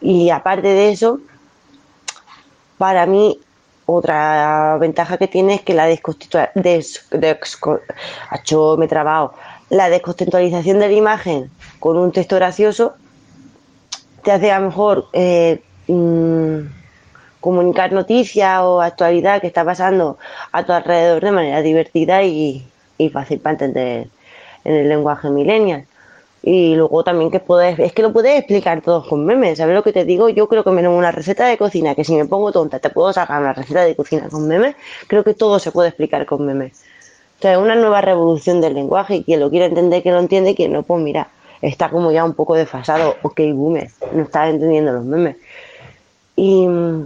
[0.00, 1.18] Y aparte de eso,
[2.78, 3.38] para mí
[3.86, 7.06] otra ventaja que tiene es que la desconstitua- des-
[8.30, 9.34] Acho, me he trabado.
[9.74, 11.50] La descontextualización de la imagen
[11.80, 12.94] con un texto gracioso
[14.22, 16.58] te hace a lo mejor eh, mm,
[17.40, 20.16] comunicar noticias o actualidad que está pasando
[20.52, 22.64] a tu alrededor de manera divertida y,
[23.12, 24.06] fácil para entender
[24.62, 25.86] en el lenguaje millennial.
[26.44, 29.82] Y luego también que puedes, es que lo puedes explicar todo con memes, ¿sabes lo
[29.82, 30.28] que te digo?
[30.28, 33.12] Yo creo que menos una receta de cocina, que si me pongo tonta te puedo
[33.12, 34.76] sacar una receta de cocina con memes,
[35.08, 36.93] creo que todo se puede explicar con memes.
[37.44, 40.18] O sea, es una nueva revolución del lenguaje y quien lo quiere entender, que lo
[40.18, 41.28] entiende, quien no, pues mira,
[41.60, 43.16] está como ya un poco desfasado.
[43.20, 45.36] Ok, boomer, no estás entendiendo los memes.
[46.36, 47.04] Y mm,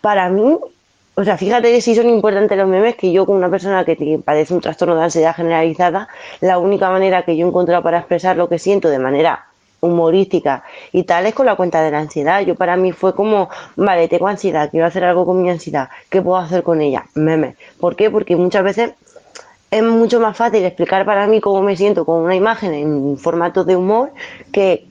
[0.00, 0.60] para mí,
[1.16, 4.20] o sea, fíjate que sí son importantes los memes, que yo como una persona que
[4.24, 6.06] padece un trastorno de ansiedad generalizada,
[6.40, 9.48] la única manera que yo he encontrado para expresar lo que siento de manera
[9.84, 12.40] humorística y tal es con la cuenta de la ansiedad.
[12.40, 16.22] Yo para mí fue como, vale, tengo ansiedad, quiero hacer algo con mi ansiedad, ¿qué
[16.22, 17.06] puedo hacer con ella?
[17.14, 17.56] Memes.
[17.78, 18.10] ¿Por qué?
[18.10, 18.92] Porque muchas veces
[19.74, 23.64] es mucho más fácil explicar para mí cómo me siento con una imagen en formato
[23.64, 24.12] de humor
[24.52, 24.86] que,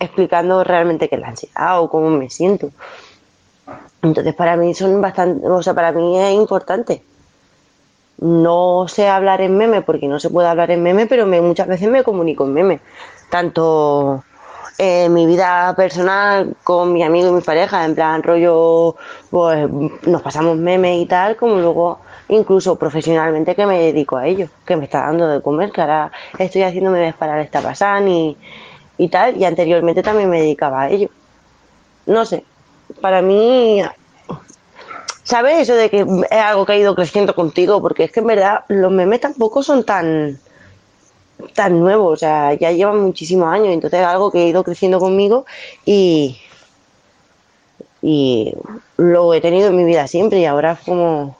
[0.00, 2.70] explicando realmente qué es la ansiedad o cómo me siento.
[4.00, 7.02] Entonces para mí son bastante, o sea, para mí es importante.
[8.16, 11.68] No sé hablar en meme porque no se puede hablar en meme, pero me, muchas
[11.68, 12.80] veces me comunico en meme.
[13.34, 14.22] Tanto
[14.78, 18.94] en mi vida personal con mi amigo y mi pareja, en plan rollo,
[19.28, 19.68] pues
[20.06, 24.76] nos pasamos memes y tal, como luego incluso profesionalmente que me dedico a ello, que
[24.76, 28.36] me está dando de comer, que ahora estoy haciendo memes para el Estapasán y,
[28.98, 31.08] y tal, y anteriormente también me dedicaba a ello.
[32.06, 32.44] No sé,
[33.00, 33.82] para mí
[35.24, 37.82] ¿Sabes eso de que es algo que ha ido creciendo contigo?
[37.82, 40.38] Porque es que en verdad los memes tampoco son tan
[41.54, 44.98] tan nuevos, o sea, ya llevan muchísimos años, entonces es algo que ha ido creciendo
[44.98, 45.44] conmigo
[45.84, 46.38] y
[48.02, 48.52] y
[48.98, 51.38] lo he tenido en mi vida siempre y ahora es como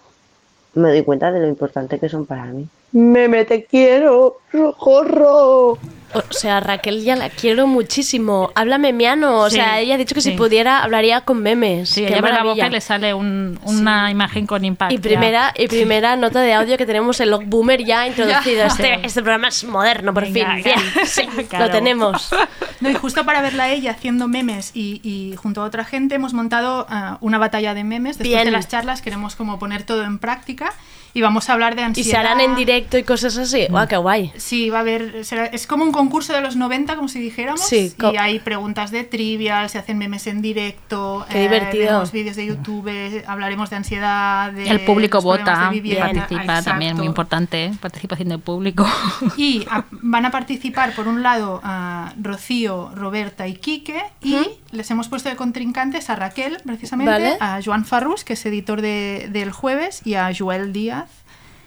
[0.74, 2.66] me doy cuenta de lo importante que son para mí.
[2.92, 5.78] Meme, te quiero, socorro.
[6.14, 8.50] O sea, Raquel ya la quiero muchísimo.
[8.54, 9.38] Habla memiano.
[9.40, 10.30] O Sí, sea, ella ha dicho que sí.
[10.32, 11.90] si pudiera hablaría con memes.
[11.90, 14.94] Sí, ella la boca y le sale un- una imagen con impacto.
[14.94, 18.56] Y primera, y primera nota de audio que tenemos el log boomer ya introducido.
[18.58, 18.66] Ya.
[18.66, 19.00] Este, Sí.
[19.02, 20.64] este programa es moderno, por Venga, fin.
[20.64, 21.66] Bien, sí, Claro.
[21.66, 22.30] lo tenemos.
[22.80, 26.16] No, y justo para verla a ella haciendo memes y, y junto a otra gente
[26.16, 28.18] hemos montado ah, una batalla de memes.
[28.18, 28.44] Después Bien.
[28.44, 30.70] de las charlas queremos como poner todo en práctica
[31.14, 32.10] y vamos a hablar de Y ansiedad.
[32.10, 33.66] se harán en directo y cosas así.
[33.70, 34.32] ¡Guau, qué guay!
[34.36, 35.24] Sí, va a haber.
[35.24, 37.60] será- es como un concurso de los 90, como si dijéramos.
[37.66, 41.24] Sí, y hay preguntas de trivial, se hacen memes en directo.
[41.30, 41.92] Qué divertido.
[41.92, 44.52] vemos vídeos de YouTube, hablaremos de ansiedad.
[44.52, 47.72] De El público vota, de vivienda, participa también, muy importante, ¿eh?
[47.80, 48.86] participación del público.
[49.36, 54.36] Y a- van a participar, por un lado, a Rocío, Roberta y Quique, y
[54.70, 57.36] les hemos puesto de contrincantes a Raquel, precisamente, Vale.
[57.40, 61.08] a Joan Farrus, que es editor de, del Jueves, y a Joel Díaz,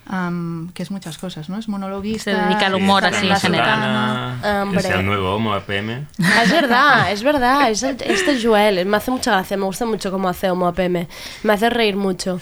[0.10, 1.58] am, que es muchas cosas, ¿no?
[1.58, 2.32] Es monologuista.
[2.32, 4.62] Se dedica al humor sale así, en general.
[4.64, 4.80] Hombre.
[4.80, 6.06] Es el nuevo Homo APM.
[6.24, 7.70] Ah, Es verdad, es verdad.
[7.70, 8.86] Es el- este es Joel.
[8.86, 9.58] Me hace mucha gracia.
[9.58, 11.08] Me gusta mucho cómo hace Homo APM.
[11.44, 12.40] Me hace reír mucho.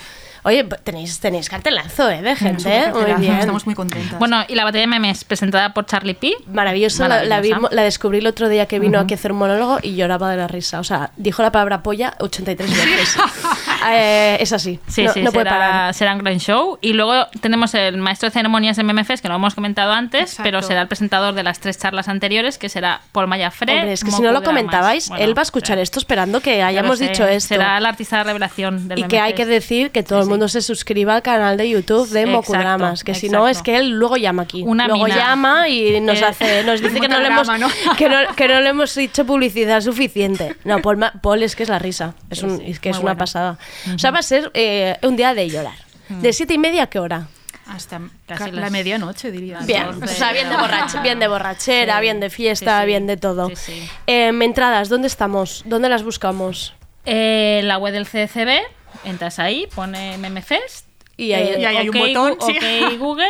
[0.47, 2.22] Oye, tenéis, tenéis cartelazo, ¿eh?
[2.22, 2.91] De gente, ¿eh?
[2.93, 3.38] Muy bien.
[3.39, 4.20] Estamos muy contentas.
[4.20, 6.34] Bueno, y la batalla de memes presentada por Charlie P.
[6.53, 9.05] Maravilloso, la, la, vi- la descubrí el otro día que vino Ujú.
[9.05, 10.80] aquí a hacer un monólogo y lloraba de la risa.
[10.80, 13.18] O sea, dijo la palabra polla 83 veces.
[13.94, 14.80] Eh, es así.
[14.88, 15.94] Sí, no, sí, no puede será, parar.
[15.94, 16.78] será un gran show.
[16.82, 20.62] Y luego tenemos el maestro de ceremonias de MMFest, que lo hemos comentado antes, pero
[20.62, 23.74] será el presentador de las tres charlas anteriores, que será Paul Mayafre.
[23.74, 27.00] Hombre, es que si no lo comentabais, él va a escuchar esto esperando que hayamos
[27.00, 27.50] dicho esto.
[27.56, 30.48] Será el artista de revelación del Y que hay que decir que todo el mundo
[30.48, 34.18] se suscriba al canal de YouTube de Mocudramas, que si no es que él luego
[34.18, 34.64] llama aquí.
[34.66, 35.16] Una luego mina.
[35.18, 37.68] llama y nos hace, nos dice que no, le hemos, ¿no?
[37.98, 40.56] que, no, que no le hemos hecho publicidad suficiente.
[40.64, 43.16] No, Paul, Paul es que es la risa, es, un- es que es una
[43.94, 45.76] O sea, va a ser eh, un día de llorar.
[46.10, 47.28] ¿De siete y media a qué hora?
[47.68, 49.60] Hasta Casi ca- la las- medianoche, diría.
[49.62, 52.88] Bien, o sea, bien de, borrache- bien de borrachera, Sí, bien de fiesta, sí, sí.
[52.88, 53.50] bien de todo.
[53.50, 53.90] Sí, sí.
[54.06, 55.64] Em, entradas, ¿dónde estamos?
[55.66, 56.74] ¿Dónde las buscamos?
[57.06, 58.62] Eh, la web del CCB,
[59.04, 60.85] entras ahí, pone MMFest.
[61.18, 62.57] Y ahí- eh, y ahí hay un ok, botón, Gu- sí.
[62.57, 63.28] ok, Google,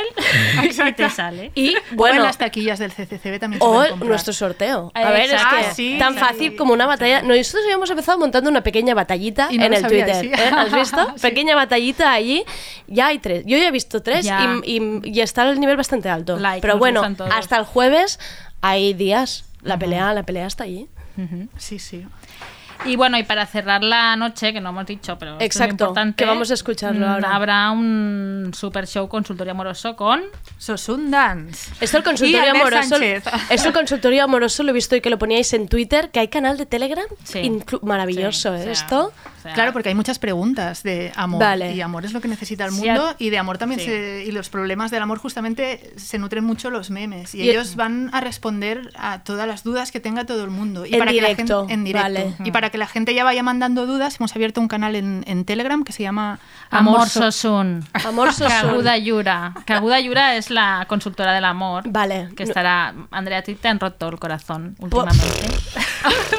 [0.63, 1.51] y te sale.
[1.53, 4.91] Y Bueno, bueno, las taquillas del CCCB también se O nuestro sorteo.
[4.95, 6.19] A Eh, ver, es que Ah, sí, tan sí.
[6.19, 7.21] fácil como una batalla.
[7.21, 10.21] Nosotros habíamos empezado montando una pequeña batallita Y no en el sabía, Twitter.
[10.21, 10.31] sí.
[10.33, 10.51] ¿eh?
[10.55, 11.13] ¿Has visto?
[11.15, 11.21] Sí.
[11.21, 12.43] Pequeña batallita allí.
[12.87, 13.43] Ya hay tres.
[13.45, 14.59] Yo ya he visto tres Ya.
[14.63, 16.37] y, y- y está el nivel bastante alto.
[16.39, 18.19] Like, Pero bueno, hasta el jueves
[18.61, 19.45] hay días.
[19.61, 20.87] La pelea, la pelea está allí.
[21.57, 22.05] Sí, sí.
[22.85, 25.85] Y bueno, y para cerrar la noche, que no hemos dicho, pero esto es Exacto,
[25.85, 27.35] importante, que vamos a escucharlo mm, ahora.
[27.35, 30.21] Habrá un super show consultorio amoroso con
[30.57, 31.71] Sosun Dance.
[31.81, 32.89] Esto el consultorio Y amoroso.
[32.89, 33.23] Sánchez.
[33.49, 36.27] Esto el consultorio amoroso lo he visto y que lo poníais en Twitter, que hay
[36.27, 37.05] canal de Telegram.
[37.23, 37.59] Sí.
[37.81, 38.61] Maravilloso, Sí, ¿eh?
[38.61, 39.05] o sea, Esto.
[39.07, 41.39] o sea, Claro, porque hay muchas preguntas de amor.
[41.41, 41.73] Vale.
[41.73, 43.07] Y amor es lo que necesita el Sí, mundo.
[43.09, 43.85] a- y de amor también sí.
[43.87, 47.35] se- y los problemas del amor justamente se nutren mucho los memes.
[47.35, 50.85] Y, Y- ellos van a responder a todas las dudas que tenga todo el mundo.
[50.85, 52.03] Y En para que la directo, gente, en directo.
[52.03, 52.33] vale.
[52.43, 55.45] Y para que la gente ya vaya mandando dudas, hemos abierto un canal en, en
[55.45, 57.85] Telegram que se llama Amor So- Sosun.
[58.05, 58.47] Amor Sosun.
[58.49, 59.53] Kaguda Yura.
[59.65, 61.83] Kaguda Yura es la consultora del amor.
[61.87, 62.29] Vale.
[62.35, 62.93] Que estará.
[63.11, 65.25] Andrea, a ti te han roto el corazón últimamente.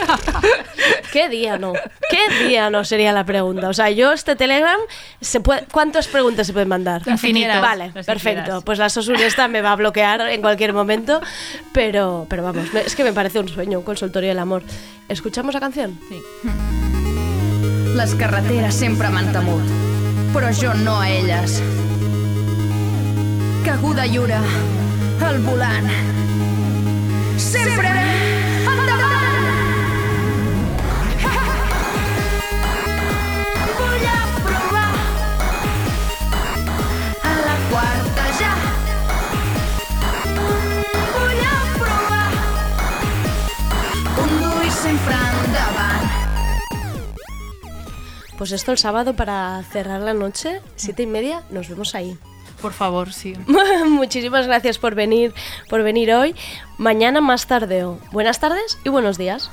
[1.12, 1.72] ¿Qué día no?
[2.10, 3.68] ¿Qué día no sería la pregunta?
[3.68, 4.78] O sea, yo este Telegram,
[5.20, 7.02] se puede, ¿cuántas preguntas se pueden mandar?
[7.02, 8.60] Que quieras, Vale, las que perfecto.
[8.62, 11.20] Pues la Sosun esta me va a bloquear en cualquier momento,
[11.72, 14.62] pero, pero vamos, es que me parece un sueño, un consultorio del amor.
[15.08, 15.98] ¿Escuchamos la canción?
[16.08, 16.20] Sí.
[17.96, 19.68] Les carreteres sempre m'han temut,
[20.34, 21.60] però jo no a elles.
[23.64, 24.40] Caguda lliure,
[25.22, 25.88] al volant.
[27.38, 27.94] Sempre
[28.66, 29.25] endavant!
[48.38, 52.18] Pues esto el sábado para cerrar la noche, siete y media, nos vemos ahí.
[52.60, 53.34] Por favor, sí.
[53.86, 55.34] Muchísimas gracias por venir,
[55.68, 56.34] por venir hoy.
[56.78, 57.98] Mañana más tardeo.
[58.12, 59.50] Buenas tardes y buenos días.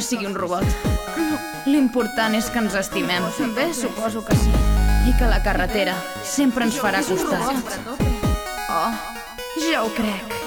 [0.00, 0.64] Que sigui un robot.
[1.68, 3.26] L'important és que ens estimem.
[3.56, 4.52] Bé, suposo que sí.
[5.10, 7.80] I que la carretera sempre ens farà costat.
[8.72, 8.92] Oh,
[9.68, 10.39] ja ho crec.